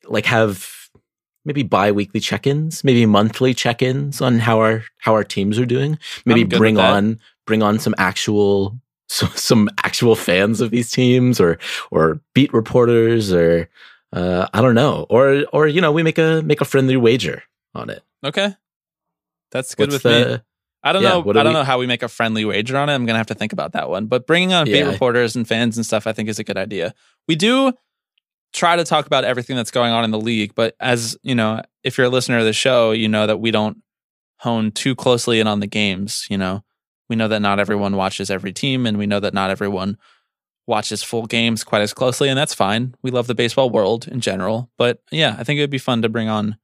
[0.07, 0.67] like have
[1.45, 5.97] maybe bi-weekly check-ins, maybe monthly check-ins on how our how our teams are doing.
[6.25, 11.59] Maybe bring on bring on some actual so, some actual fans of these teams or
[11.91, 13.69] or beat reporters or
[14.13, 15.05] uh I don't know.
[15.09, 17.43] Or or you know, we make a make a friendly wager
[17.75, 18.03] on it.
[18.23, 18.55] Okay,
[19.51, 20.39] that's good What's with me.
[20.83, 21.23] I don't yeah, know.
[21.23, 22.93] do I don't we- know how we make a friendly wager on it.
[22.93, 24.05] I'm gonna have to think about that one.
[24.05, 26.93] But bringing on beat reporters and fans and stuff, I think is a good idea.
[27.27, 27.73] We do
[28.55, 31.61] try to talk about everything that's going on in the league, but as you know,
[31.83, 33.77] if you're a listener of the show, you know that we don't
[34.39, 36.25] hone too closely in on the games.
[36.29, 36.63] You know,
[37.09, 39.97] we know that not everyone watches every team, and we know that not everyone
[40.67, 42.95] watches full games quite as closely, and that's fine.
[43.03, 46.01] We love the baseball world in general, but yeah, I think it would be fun
[46.01, 46.57] to bring on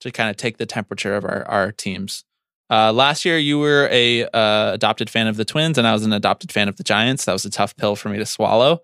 [0.00, 2.24] to kind of take the temperature of our our teams.
[2.68, 6.04] Uh, last year, you were a uh, adopted fan of the Twins, and I was
[6.04, 7.24] an adopted fan of the Giants.
[7.24, 8.80] That was a tough pill for me to swallow.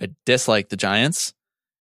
[0.00, 1.34] I dislike the Giants.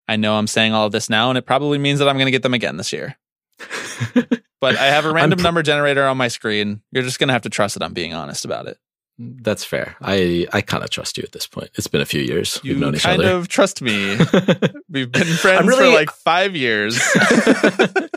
[0.09, 2.27] I know I'm saying all of this now, and it probably means that I'm going
[2.27, 3.17] to get them again this year.
[4.61, 6.83] But I have a random pl- number generator on my screen.
[6.93, 8.77] You're just going to have to trust that I'm being honest about it.
[9.19, 9.97] That's fair.
[10.03, 11.71] I I kind of trust you at this point.
[11.77, 12.61] It's been a few years.
[12.63, 13.37] You We've known each kind other.
[13.37, 14.17] of trust me.
[14.91, 17.01] We've been friends really- for like five years.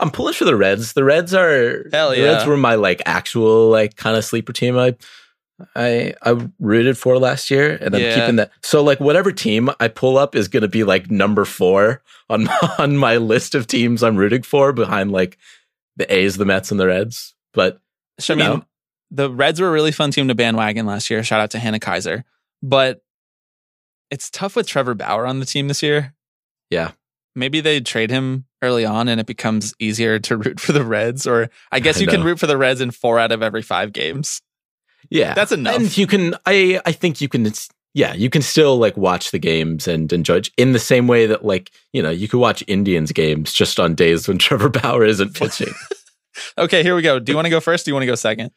[0.00, 0.92] I'm pulling for the Reds.
[0.94, 2.24] The Reds are Hell the yeah.
[2.32, 4.78] Reds were my like actual like kind of sleeper team.
[4.78, 4.96] I
[5.74, 8.14] I I rooted for last year, and I'm Yeah.
[8.20, 8.52] keeping that.
[8.62, 12.44] So like whatever team I pull up is going to be like number four on
[12.44, 15.36] my, on my list of teams I'm rooting for, behind like
[15.96, 17.34] the A's, the Mets, and the Reds.
[17.54, 17.80] But
[18.20, 18.64] So, I mean, know.
[19.10, 21.24] the Reds were a really fun team to bandwagon last year.
[21.24, 22.24] Shout out to Hannah Kaiser.
[22.62, 23.02] But
[24.10, 26.14] it's tough with Trevor Bauer on the team this year.
[26.70, 26.92] Yeah.
[27.34, 31.26] Maybe they trade him early on and it becomes easier to root for the Reds.
[31.26, 33.62] Or I guess I you can root for the Reds in four out of every
[33.62, 34.40] five games.
[35.10, 35.76] Yeah, That's enough.
[35.76, 37.50] And you can I I think you can.
[37.94, 41.26] Yeah, you can still like watch the games and enjoy it in the same way
[41.26, 45.04] that like you know you could watch Indians games just on days when Trevor Bauer
[45.04, 45.72] isn't pitching.
[46.56, 47.18] Okay, here we go.
[47.18, 47.84] Do you want to go first?
[47.84, 48.52] Do you want to go second?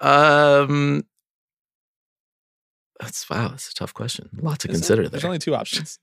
[0.00, 1.04] Um,
[2.98, 3.48] That's wow.
[3.48, 4.30] That's a tough question.
[4.40, 4.78] A lot to Is it?
[4.78, 5.98] consider There's only two options.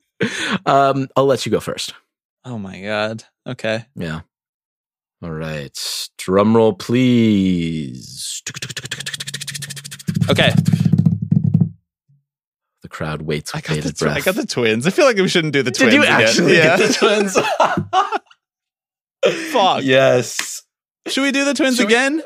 [0.66, 1.94] um, I'll let you go first.
[2.44, 3.22] Oh my god.
[3.46, 3.84] Okay.
[3.94, 4.22] Yeah.
[5.22, 5.76] All right.
[6.18, 8.42] Drum roll, please.
[10.30, 10.52] Okay.
[12.82, 14.86] The crowd waits I with got the bated tw- I got the twins.
[14.86, 15.92] I feel like we shouldn't do the twins.
[15.92, 16.20] Did you again.
[16.22, 16.76] actually Yeah.
[16.78, 17.36] get the twins?
[19.52, 19.82] Fuck.
[19.84, 20.62] Yes.
[21.06, 22.22] Should we do the twins Should we- again?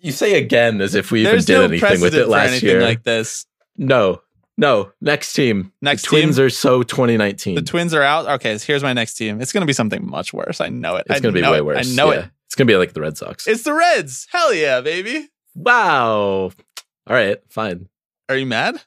[0.00, 2.80] You say again as if we even There's did no anything with it last year.
[2.80, 3.44] like this.
[3.76, 4.22] no,
[4.60, 4.92] no.
[5.00, 5.72] Next team.
[5.82, 6.44] Next the twins team?
[6.44, 7.54] are so 2019.
[7.56, 8.28] The twins are out.
[8.28, 9.40] Okay, so here's my next team.
[9.40, 10.60] It's gonna be something much worse.
[10.60, 11.06] I know it.
[11.10, 11.64] it's going to be way it.
[11.64, 11.90] worse.
[11.90, 12.20] I know yeah.
[12.20, 12.30] it.
[12.46, 13.46] It's going to be like the Red Sox.
[13.46, 14.26] It's the Reds.
[14.30, 15.28] Hell yeah, baby.
[15.54, 16.50] wow.
[16.50, 16.52] All
[17.06, 17.38] right.
[17.48, 17.88] Fine.
[18.28, 18.80] Are you mad?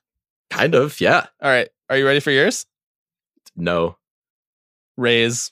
[0.49, 0.99] Kind of.
[0.99, 1.27] Yeah.
[1.41, 1.69] All right.
[1.89, 2.65] Are you ready for yours?
[3.55, 3.97] No.
[4.97, 5.51] Rays.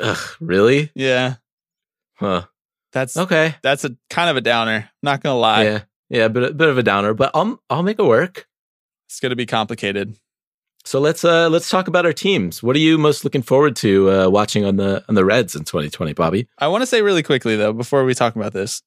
[0.00, 0.90] Ugh, really?
[0.94, 1.34] Yeah.
[2.14, 2.46] Huh.
[2.92, 3.54] That's Okay.
[3.62, 4.88] that's a kind of a downer.
[5.02, 5.64] Not gonna lie.
[5.64, 5.80] yeah.
[6.08, 6.28] Yeah.
[6.28, 8.48] But a bit of a downer, but I'll I'll make it work.
[9.06, 10.16] It's gonna be complicated.
[10.84, 12.62] So let's uh let's talk about our teams.
[12.62, 15.64] What are you most looking forward to uh, watching on the on the Reds in
[15.64, 16.48] 2020, Bobby?
[16.58, 18.82] I want to say really quickly though, before we talk about this,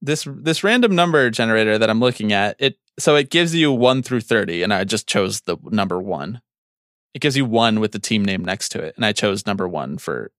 [0.00, 4.02] this this random number generator that I'm looking at, it so it gives you one
[4.02, 6.40] through thirty, and I just chose the number one.
[7.14, 9.68] It gives you one with the team name next to it, and I chose number
[9.68, 10.32] one for.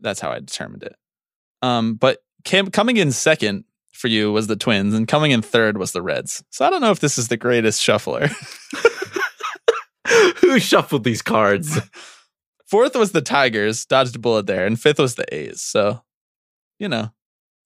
[0.00, 0.96] That's how I determined it.
[1.62, 3.64] Um, but cam- coming in second
[4.00, 6.42] for you was the Twins, and coming in third was the Reds.
[6.50, 8.28] So I don't know if this is the greatest shuffler.
[10.40, 11.78] Who shuffled these cards?
[12.66, 15.60] Fourth was the Tigers, dodged a bullet there, and fifth was the A's.
[15.60, 16.02] So,
[16.78, 17.10] you know,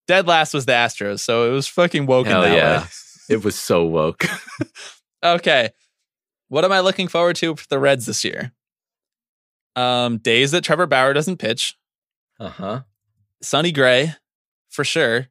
[0.07, 1.21] dead last was the Astros.
[1.21, 2.81] So it was fucking woke Hell that yeah.
[2.81, 2.87] way.
[3.31, 4.25] It was so woke.
[5.25, 5.71] Okay,
[6.49, 8.53] what am I looking forward to for the Reds this year?
[9.75, 11.79] Um, days that Trevor Bauer doesn't pitch.
[12.39, 12.83] Uh-huh.
[13.41, 14.15] Sonny Gray,
[14.69, 15.29] for sure.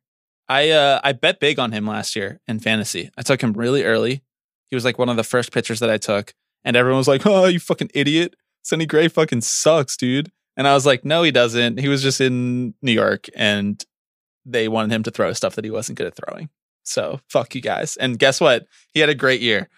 [0.49, 3.09] I uh I bet big on him last year in fantasy.
[3.17, 4.23] I took him really early.
[4.67, 6.33] He was like one of the first pitchers that I took,
[6.63, 8.35] and everyone was like, "Oh, you fucking idiot!
[8.61, 11.79] Sonny Gray fucking sucks, dude." And I was like, "No, he doesn't.
[11.79, 13.83] He was just in New York, and
[14.45, 16.49] they wanted him to throw stuff that he wasn't good at throwing.
[16.83, 18.65] So fuck you guys." And guess what?
[18.93, 19.69] He had a great year.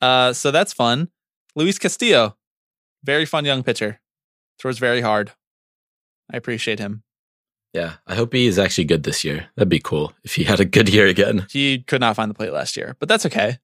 [0.00, 1.08] Uh, so that's fun.
[1.54, 2.36] Luis Castillo,
[3.04, 4.00] very fun young pitcher,
[4.58, 5.32] throws very hard.
[6.32, 7.02] I appreciate him.
[7.72, 7.94] Yeah.
[8.06, 9.48] I hope he is actually good this year.
[9.56, 11.46] That'd be cool if he had a good year again.
[11.50, 13.58] He could not find the plate last year, but that's okay.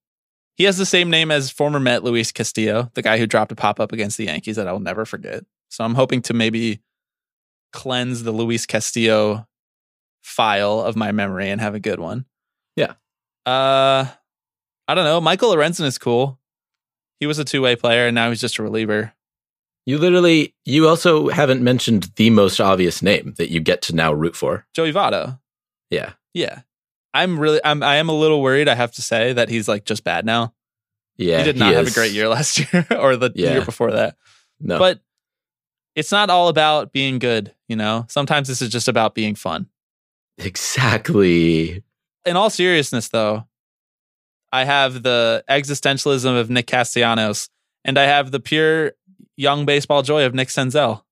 [0.57, 3.57] He has the same name as former Met Luis Castillo, the guy who dropped a
[3.57, 5.45] pop up against the Yankees that I will never forget.
[5.69, 6.81] So I'm hoping to maybe
[7.73, 9.47] cleanse the Luis Castillo
[10.23, 12.25] file of my memory and have a good one.
[12.77, 12.95] Yeah.
[13.47, 14.07] Uh,
[14.89, 15.21] I don't know.
[15.21, 16.39] Michael Lorenzen is cool.
[17.21, 19.13] He was a two way player and now he's just a reliever.
[19.89, 24.12] You literally you also haven't mentioned the most obvious name that you get to now
[24.12, 24.66] root for.
[24.74, 25.39] Joey Votto.
[25.89, 26.12] Yeah.
[26.34, 26.61] Yeah.
[27.14, 28.68] I'm really, I'm, I am a little worried.
[28.68, 30.53] I have to say that he's like just bad now.
[31.16, 31.39] Yeah.
[31.39, 33.53] he did not have a great year last year or the Yeah.
[33.53, 34.16] year before that.
[34.61, 34.78] No.
[34.78, 35.01] But
[35.95, 38.05] it's not all about being good, you know?
[38.11, 39.68] Sometimes this is just about being fun.
[40.36, 41.82] exactly.
[42.26, 43.45] In all seriousness, though,
[44.53, 47.49] I have the existentialism of Nick Castellanos
[47.84, 48.93] and I have the pure
[49.39, 51.03] young baseball joy of Nick Senzel,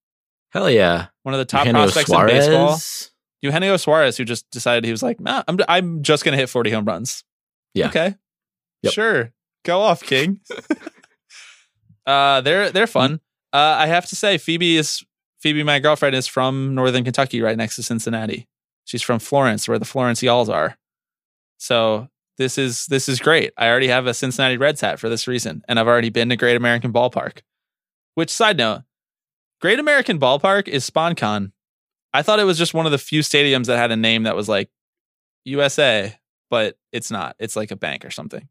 [0.51, 1.07] Hell yeah.
[1.23, 2.69] one of the top Eugenio prospects in baseball.
[2.69, 3.11] Suarez.
[3.43, 6.49] Eugenio Suarez, who just decided he was like, nah, I'm, I'm just going to hit
[6.49, 7.25] 40 home runs.
[7.75, 7.89] Yeah.
[7.89, 8.15] Okay.
[8.83, 8.93] Yep.
[8.93, 9.33] Sure.
[9.65, 10.41] Go off, King.
[12.07, 13.21] uh, they're they're fun.
[13.53, 15.05] Uh, I have to say, Phoebe is
[15.41, 15.63] Phoebe.
[15.63, 18.49] My girlfriend is from Northern Kentucky, right next to Cincinnati.
[18.85, 20.79] She's from Florence, where the Florence Y'alls are.
[21.59, 22.09] So
[22.39, 23.53] this is this is great.
[23.59, 26.37] I already have a Cincinnati Reds hat for this reason, and I've already been to
[26.37, 27.41] Great American Ballpark.
[28.17, 28.83] Which side note,
[29.61, 31.53] Great American Ballpark is SponCon.
[32.15, 34.35] I thought it was just one of the few stadiums that had a name that
[34.35, 34.71] was like
[35.45, 37.37] USA, but it's not.
[37.39, 38.49] It's like a bank or something.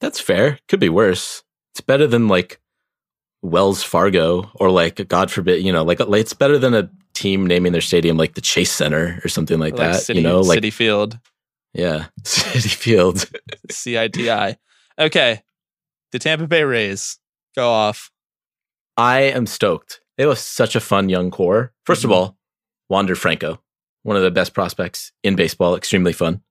[0.00, 0.58] That's fair.
[0.68, 1.44] Could be worse.
[1.72, 2.60] It's better than like
[3.40, 7.46] Wells Fargo or like God forbid, you know, like like, it's better than a team
[7.46, 10.02] naming their stadium like the Chase Center or something like, Or that.
[10.02, 11.20] City, you know, like Citi Field,
[11.72, 13.30] yeah, Citi Field.
[13.70, 14.56] CITI.
[14.98, 15.42] Okay,
[16.10, 17.18] the Tampa Bay Rays
[17.54, 18.10] go off.
[18.96, 20.00] I am stoked.
[20.16, 21.72] They was such a fun young core.
[21.86, 22.14] 1st of Mhm.
[22.14, 22.38] all,
[22.88, 23.60] Wander Franco,
[24.02, 26.42] one of the best prospects in baseball, extremely fun.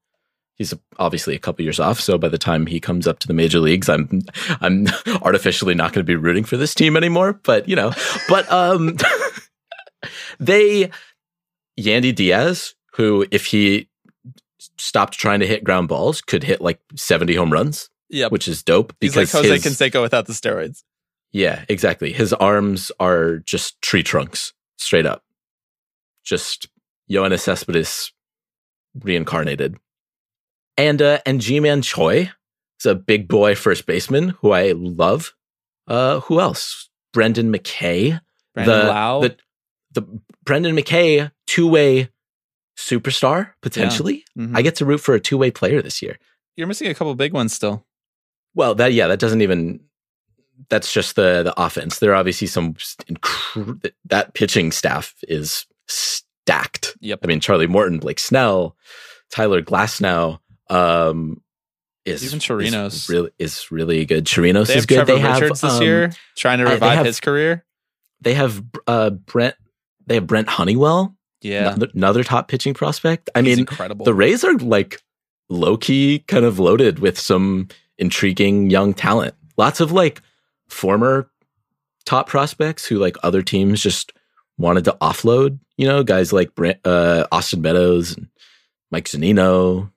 [0.56, 3.34] He's obviously a couple years off, so by the time he comes up to the
[3.34, 4.22] major leagues, I'm
[4.62, 4.88] I'm
[5.24, 7.34] artificially not going to be rooting for this team anymore.
[7.44, 7.91] But you know,
[8.30, 8.98] but um,
[10.39, 10.91] they
[11.80, 13.89] Yandy Diaz, who if he
[14.78, 18.62] stopped trying to hit ground balls, could hit like 70 home runs, Yep, which is
[18.64, 18.94] dope.
[19.02, 20.84] he's like Jose his- Canseco without the steroids.
[21.34, 22.14] Yeah, exactly.
[22.14, 25.24] His arms are just tree trunks, straight up.
[26.24, 26.68] Just
[27.10, 28.14] Yoenis Cespedes
[29.02, 29.78] reincarnated.
[30.78, 32.32] And uh and Ji-Man Choi
[32.80, 35.34] is a big boy first baseman who I love.
[35.88, 36.90] Uh, who else?
[37.12, 38.20] Brendan McKay.
[38.54, 39.22] Brandon the, Lowe.
[39.22, 39.38] The,
[39.94, 42.10] the Brendan McKay two way
[42.78, 44.24] superstar potentially.
[44.38, 44.56] Mhm.
[44.56, 46.18] I get to root for a two way player this year.
[46.56, 47.86] You're missing a couple big ones still.
[48.56, 49.80] Well, that yeah, that doesn't even.
[50.70, 51.99] That's just the the offense.
[51.99, 52.76] There are obviously some
[54.06, 56.95] that pitching staff is stacked.
[57.01, 57.20] Yep.
[57.24, 58.76] I mean, Charlie Morton, Blake Snell,
[59.32, 60.39] Tyler Glasnow,
[60.70, 61.41] um,
[62.06, 62.93] is Even Chirinos.
[62.93, 64.26] is really is really good.
[64.26, 64.95] Chirinos They is good.
[65.06, 67.66] Trevor they have Richards this um, year trying to I- revive have- his career.
[68.22, 69.56] They have uh, Brent.
[70.06, 71.68] They have Brent Honeywell, Yeah.
[71.74, 73.30] another, another top pitching prospect.
[73.36, 74.06] I He's mean, incredible.
[74.06, 75.01] the Rays are like
[75.49, 79.36] low key kind of loaded with some intriguing young talent.
[79.58, 80.22] Lots of like
[80.74, 81.30] former
[82.05, 84.13] top prospects who like other teams just
[84.57, 85.59] wanted to offload.
[85.78, 88.28] You know, guys like Brent, uh, Austin Meadows and
[88.91, 89.91] Mike Zunino,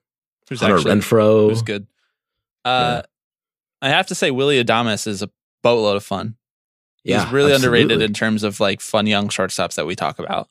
[0.49, 1.49] who's Hunter actually Renfro.
[1.49, 1.87] who's good.
[2.65, 3.01] Uh,
[3.81, 5.29] I have to say, Willy Adames is a
[5.61, 6.35] boatload of fun.
[7.03, 10.49] Yeah, He's really underrated in terms of like fun young shortstops that we talk about.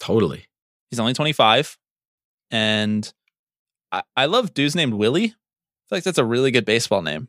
[0.00, 0.46] Totally.
[0.90, 1.76] He's only 25.
[2.50, 3.12] And
[3.92, 5.24] I, I love dudes named Willie.
[5.24, 5.34] I feel
[5.98, 7.28] like that's a really good baseball name.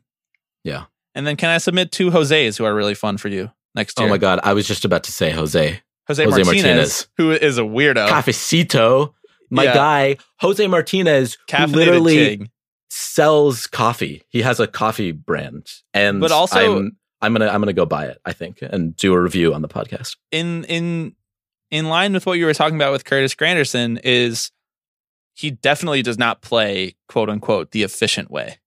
[0.64, 0.84] Yeah.
[1.16, 4.06] And then can I submit two Jose's who are really fun for you next year?
[4.06, 7.08] Oh my god, I was just about to say Jose Jose, Jose Martinez, Martinez.
[7.16, 8.06] who is a weirdo.
[8.08, 9.14] Cafecito.
[9.50, 9.74] My Yeah.
[9.74, 12.50] guy Jose Martinez, who literally king.
[12.90, 14.22] sells coffee.
[14.28, 18.06] He has a coffee brand, and But also- I'm, I'm gonna I'm gonna go buy
[18.06, 18.18] it.
[18.24, 20.16] I think and do a review on the podcast.
[20.30, 21.14] in in
[21.70, 24.50] in line with what you were talking about with Curtis Granderson is
[25.34, 28.58] he definitely does not play quote unquote the efficient way.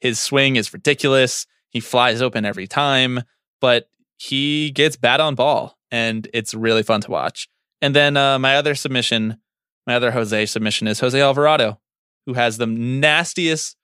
[0.00, 1.46] His swing is ridiculous.
[1.72, 3.22] He flies open every time,
[3.60, 7.48] but he gets bad on ball and it's really fun to watch.
[7.80, 9.38] And then uh, my other submission,
[9.86, 11.80] my other Jose submission is Jose Alvarado,
[12.26, 13.76] who has the nastiest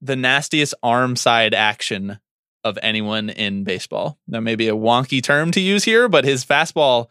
[0.00, 2.18] the nastiest arm side action
[2.62, 4.18] of anyone in baseball.
[4.28, 7.06] That may be a wonky term to use here, but his fastball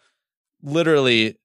[0.62, 1.38] literally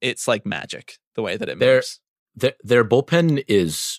[0.00, 2.00] it's like magic the way that it There- moves.
[2.34, 3.98] Their, their bullpen is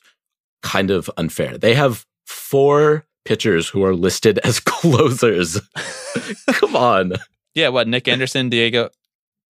[0.64, 1.56] kind of unfair.
[1.58, 5.60] They have four pitchers who are listed as closers.
[6.48, 7.14] Come on.
[7.56, 8.90] Yeah, what Nick Anderson, Diego.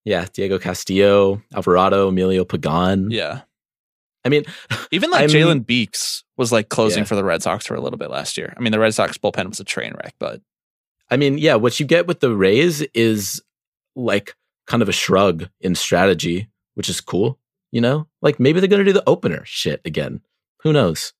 [0.05, 3.09] Yeah, Diego Castillo, Alvarado, Emilio Pagan.
[3.09, 3.41] Yeah,
[4.26, 4.43] I mean,
[4.91, 7.05] even like Jalen Beeks was like closing Yeah.
[7.05, 8.53] for the Red Sox for a little bit last year.
[8.57, 10.41] I mean, the Red Sox bullpen was a train wreck, but
[11.09, 13.41] I mean, yeah, what you get with the Rays is
[13.95, 14.36] like
[14.67, 17.39] kind of a shrug in strategy, which is cool.
[17.71, 20.19] You know, like maybe they're gonna do the opener shit again.
[20.63, 21.13] Who knows?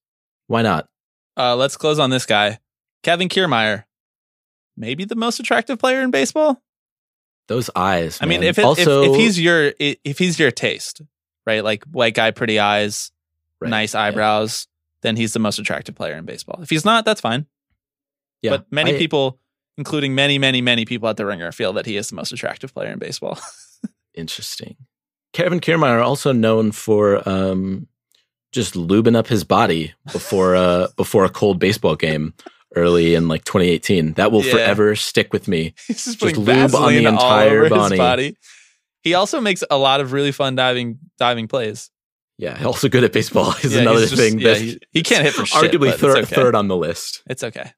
[0.46, 0.88] Why not?
[1.36, 2.58] Uh, let's close on this guy,
[3.02, 3.84] Kevin Kiermaier.
[4.76, 6.60] Maybe the most attractive player in baseball.
[7.46, 8.18] Those eyes.
[8.20, 11.02] I mean, if, it, also if if he's your if he's your taste,
[11.46, 11.62] right?
[11.62, 13.12] Like white guy, pretty eyes,
[13.60, 14.02] Right, nice yeah.
[14.02, 14.66] eyebrows,
[15.02, 16.60] then he's the most attractive player in baseball.
[16.62, 17.46] If he's not, that's fine.
[18.42, 19.38] yeah, but many I- people,
[19.76, 22.72] including many, many, many people at the Ringer, feel that he is the most attractive
[22.74, 23.38] player in baseball.
[24.14, 24.76] interesting.
[25.32, 27.86] Kevin Kiermaier also known for um,
[28.54, 32.32] just lubing up his body before uh before a cold baseball game
[32.76, 34.14] early in like 2018.
[34.14, 34.52] That will Yeah.
[34.52, 35.74] forever stick with me.
[35.86, 37.96] he's just Just lube on the entire body.
[37.96, 38.36] body.
[39.02, 41.90] He also makes a lot of really fun diving diving plays.
[42.38, 44.38] Yeah, also good at baseball is Yeah, another just- thing.
[44.40, 46.34] yeah, that he- he can't hit for shit, Arguably third okay.
[46.34, 47.22] third on the list.
[47.28, 47.72] It's okay.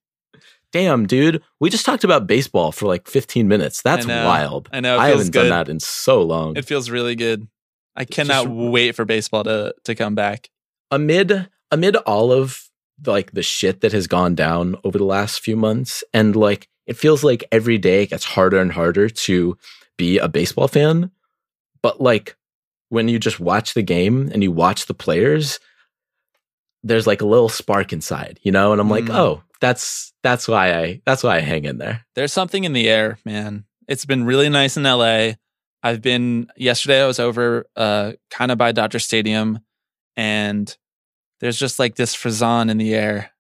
[0.73, 3.83] Damn, dude, we just talked about baseball for like 15 minutes.
[3.83, 4.27] That's know.
[4.27, 4.69] wild.
[4.73, 5.49] I know, I haven't good.
[5.49, 6.57] done that in so long.
[6.57, 7.47] It feels really good.
[7.95, 10.49] I cannot just- wait for baseball to to come back.
[10.91, 12.63] Amid amid all of
[12.99, 16.69] the, like the shit that has gone down over the last few months and like
[16.87, 19.59] it feels like every day it gets harder and harder to
[19.97, 21.11] be a baseball fan
[21.83, 22.37] but like
[22.89, 25.59] when you just watch the game and you watch the players
[26.83, 29.15] there's like a little spark inside you know and i'm like Mm.
[29.15, 32.89] oh that's that's why i that's why i hang in there There's something in the
[32.89, 33.65] air, man.
[33.89, 35.33] It's been really nice in LA.
[35.83, 39.61] I've been yesterday I was over uh kind of by Dodger Stadium
[40.17, 40.77] and
[41.41, 43.31] there's just like this frisson in the air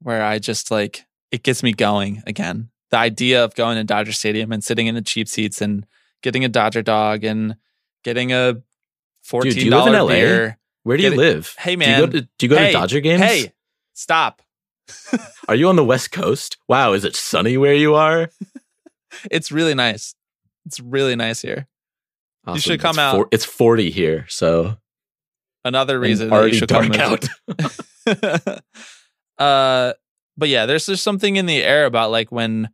[0.00, 2.70] where I just like it gets me going again.
[2.90, 5.84] The idea of going to Dodger Stadium and sitting in the cheap seats and
[6.22, 7.56] getting a Dodger dog and
[8.04, 8.62] getting a Dude,
[9.22, 10.06] fourteen do you live in LA?
[10.08, 10.58] beer.
[10.84, 12.10] where do you live Hey, do you go man.
[12.12, 13.52] to, do you go hey, to dodger games Hey,
[13.94, 14.42] stop.
[15.48, 18.30] are you on the west coast wow is it sunny where you are
[19.30, 20.14] It's really nice.
[20.66, 21.68] It's really nice here.
[22.46, 22.60] Awesome.
[22.60, 23.14] should come it's out.
[23.14, 24.76] four- it's 40 here so
[25.64, 27.26] Another reason that you should dark come out.
[29.38, 29.92] uh,
[30.36, 32.68] but yeah, there's there's something in the air about like when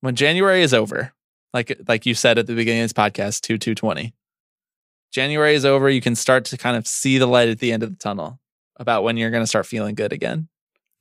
[0.00, 1.12] when January is over,
[1.52, 4.14] like like you said at the beginning of this podcast, two two twenty.
[5.12, 7.82] January is over, you can start to kind of see the light at the end
[7.82, 8.40] of the tunnel
[8.76, 10.48] about when you're going to start feeling good again.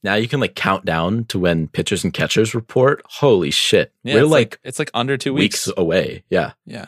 [0.03, 3.01] now you can like count down to when pitchers and catchers report.
[3.05, 3.93] Holy shit.
[4.03, 5.65] Yeah, We're it's like, it's like under two weeks.
[5.67, 5.78] weeks.
[5.78, 6.24] away.
[6.30, 6.51] Yeah.
[6.65, 6.88] Yeah.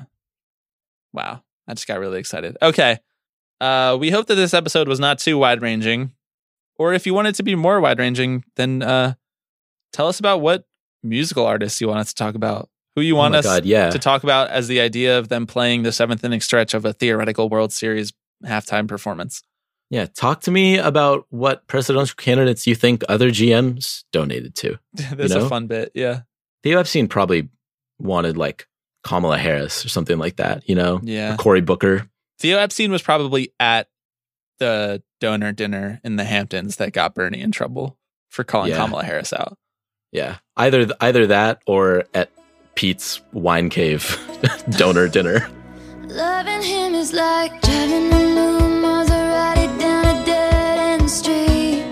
[1.14, 1.44] Wow.
[1.66, 2.58] I just got really excited.
[2.62, 2.98] Okay.
[3.64, 6.12] Uh, we hope that this episode was not too wide ranging.
[6.78, 9.14] Or if you want it to be more wide ranging, then uh,
[9.94, 10.66] tell us about what
[11.02, 12.70] musical artists you want us to talk about.
[12.96, 13.90] Who you want oh us God, yeah.
[13.90, 16.92] to talk about as the idea of them playing the seventh inning stretch of a
[16.92, 18.12] theoretical World Series
[18.44, 19.44] halftime performance.
[19.90, 20.08] Yeah.
[20.08, 24.78] Talk to me about what presidential candidates you think other GMs donated to.
[24.94, 25.46] That's know?
[25.46, 25.92] a fun bit.
[25.94, 26.22] Yeah.
[26.64, 27.48] Theo Epstein probably
[27.98, 28.68] wanted like
[29.04, 31.00] Kamala Harris or something like that, you know?
[31.02, 31.36] Yeah.
[31.36, 32.10] Or Cory Booker.
[32.40, 33.88] Theo Epstein was probably at
[34.60, 37.98] the donor dinner in the Hamptons that got Bernie in trouble
[38.30, 38.78] for calling Yeah.
[38.78, 39.58] Kamala Harris out.
[40.12, 40.38] Yeah.
[40.58, 42.30] Either either that or at
[42.76, 44.18] Pete's wine cave
[44.72, 45.48] donor dinner.
[46.04, 51.84] Loving him is like driving a new Maserati down a dead end street.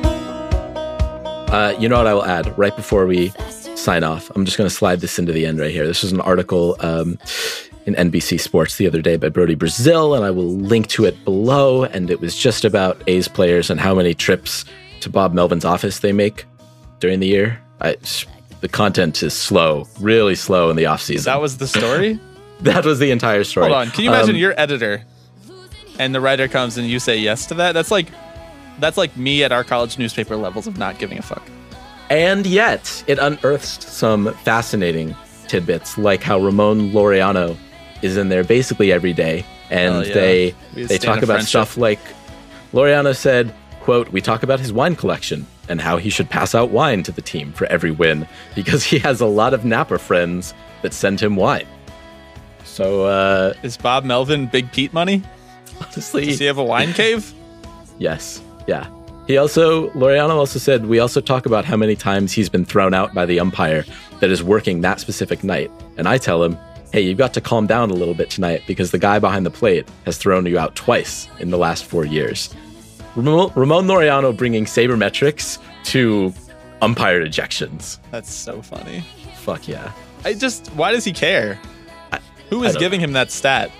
[1.51, 3.29] Uh, you know what I will add right before we
[3.75, 4.31] sign off?
[4.35, 5.87] I'm just going to slide this into the end right here.
[5.87, 7.17] This is an article um,
[7.85, 11.23] in NBC Sports the other day by Brodie Brazil, and I will link to it
[11.25, 11.83] below.
[11.83, 14.65] And it was just about A's players and how many trips
[15.01, 16.45] to Bob Melvin's office they make
[16.99, 17.59] during the year.
[17.79, 17.97] I,
[18.61, 21.25] the content is slow, really slow in the off season.
[21.31, 22.19] That was the story?
[22.61, 23.65] that was the entire story.
[23.67, 23.89] Hold on.
[23.91, 25.03] Can you imagine Um, your editor
[25.97, 27.71] and the writer comes and you say yes to that?
[27.71, 28.07] That's like
[28.79, 31.43] that's like me at our college newspaper levels of not giving a fuck.
[32.09, 35.15] And yet, it unearths some fascinating
[35.47, 37.57] tidbits, like how Ramon Laureano
[38.01, 40.13] is in there basically every day, and yeah.
[40.13, 41.49] they We they talk about friendship.
[41.49, 41.99] stuff like
[42.73, 46.71] Laureano said, "quote We talk about his wine collection and how he should pass out
[46.71, 50.53] wine to the team for every win because he has a lot of Napa friends
[50.81, 51.67] that send him wine."
[52.63, 55.21] So uh, Is Bob Melvin Big Pete money?
[55.81, 57.33] honestly, Does he have a wine cave?
[57.97, 58.41] Yes.
[58.67, 58.87] Yeah.
[59.27, 62.93] He also, Laureano also said, we also talk about how many times he's been thrown
[62.93, 63.85] out by the umpire
[64.19, 65.71] that is working that specific night.
[65.97, 66.57] And I tell him,
[66.91, 69.51] hey, you've got to calm down a little bit tonight because the guy behind the
[69.51, 72.53] plate has thrown you out twice in the last four years.
[73.15, 76.33] Ramon, Ramon Laureano bringing sabermetrics to
[76.81, 77.99] umpire ejections.
[78.11, 79.03] That's so funny.
[79.37, 79.91] Fuck yeah.
[80.23, 81.59] I just why does he care?
[82.49, 83.71] Who I is don't giving him that stat?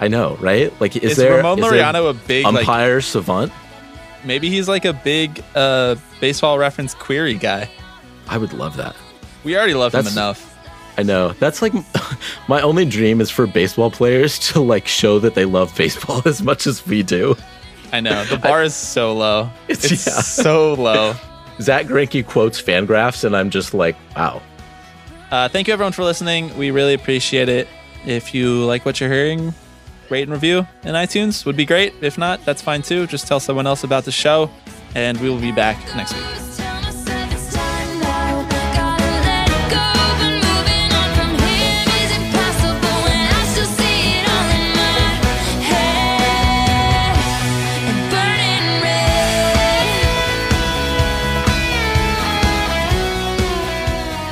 [0.00, 0.72] I know, right?
[0.80, 3.52] Like, is, Is, there Ramon is Laureano a big like umpire savant?
[4.24, 7.68] maybe he's like a big uh baseball reference query guy.
[8.28, 8.94] I would love that.
[9.44, 10.51] We already love him enough.
[10.98, 11.30] I know.
[11.38, 11.72] That's like
[12.48, 16.42] my only dream is for baseball players to like show that they love baseball as
[16.42, 17.36] much as we do.
[17.92, 18.24] I know.
[18.24, 19.50] The bar is so low.
[19.68, 20.20] It's- It's, yeah.
[20.20, 21.14] so low.
[21.60, 24.40] Zack Greinke quotes Fangraphs, and I'm just like, wow.
[25.30, 26.56] Uh, thank you everyone for listening.
[26.58, 27.68] We really appreciate it.
[28.06, 29.54] If you like what you're hearing,
[30.10, 31.94] rate and review in iTunes would be great.
[32.00, 33.06] If not, that's fine too.
[33.06, 34.50] Just tell someone else about the show,
[34.94, 36.24] and we will be back next week.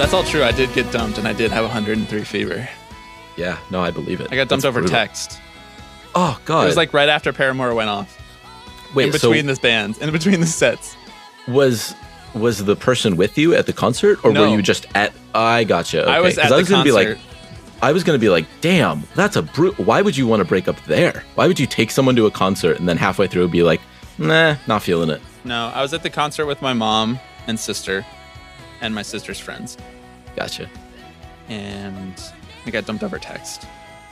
[0.00, 0.42] That's all true.
[0.42, 2.66] I did get dumped, and I did have 103 fever.
[3.36, 4.28] Yeah, no, I believe it.
[4.32, 4.96] I got dumped That's over brutal.
[4.96, 5.38] text.
[6.14, 6.62] Oh god.
[6.62, 8.18] It was like right after Paramore went off.
[8.94, 10.96] wait, in between so this band, in between the sets.
[11.46, 11.94] was
[12.34, 14.42] was the person with you at the concert, or No.
[14.48, 15.12] were you just at?
[15.34, 16.04] I gotcha.
[16.08, 17.18] I okay, was 'cause at I the was gonna be like.
[17.82, 19.78] I was gonna be like, damn, that's a brute.
[19.78, 21.24] Why would you want to break up there?
[21.34, 23.80] Why would you take someone to a concert and then halfway through be like,
[24.18, 25.20] nah, not feeling it?
[25.44, 28.04] No, I was at the concert with my mom and sister,
[28.80, 29.76] and my sister's friends,
[30.36, 30.68] Gotcha.
[31.48, 32.14] and
[32.66, 33.66] I got dumped over text.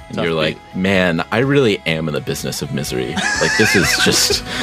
[0.09, 0.57] And Tough you're beat.
[0.57, 3.15] like, man, I really am in the business of misery.
[3.15, 4.43] Like this is just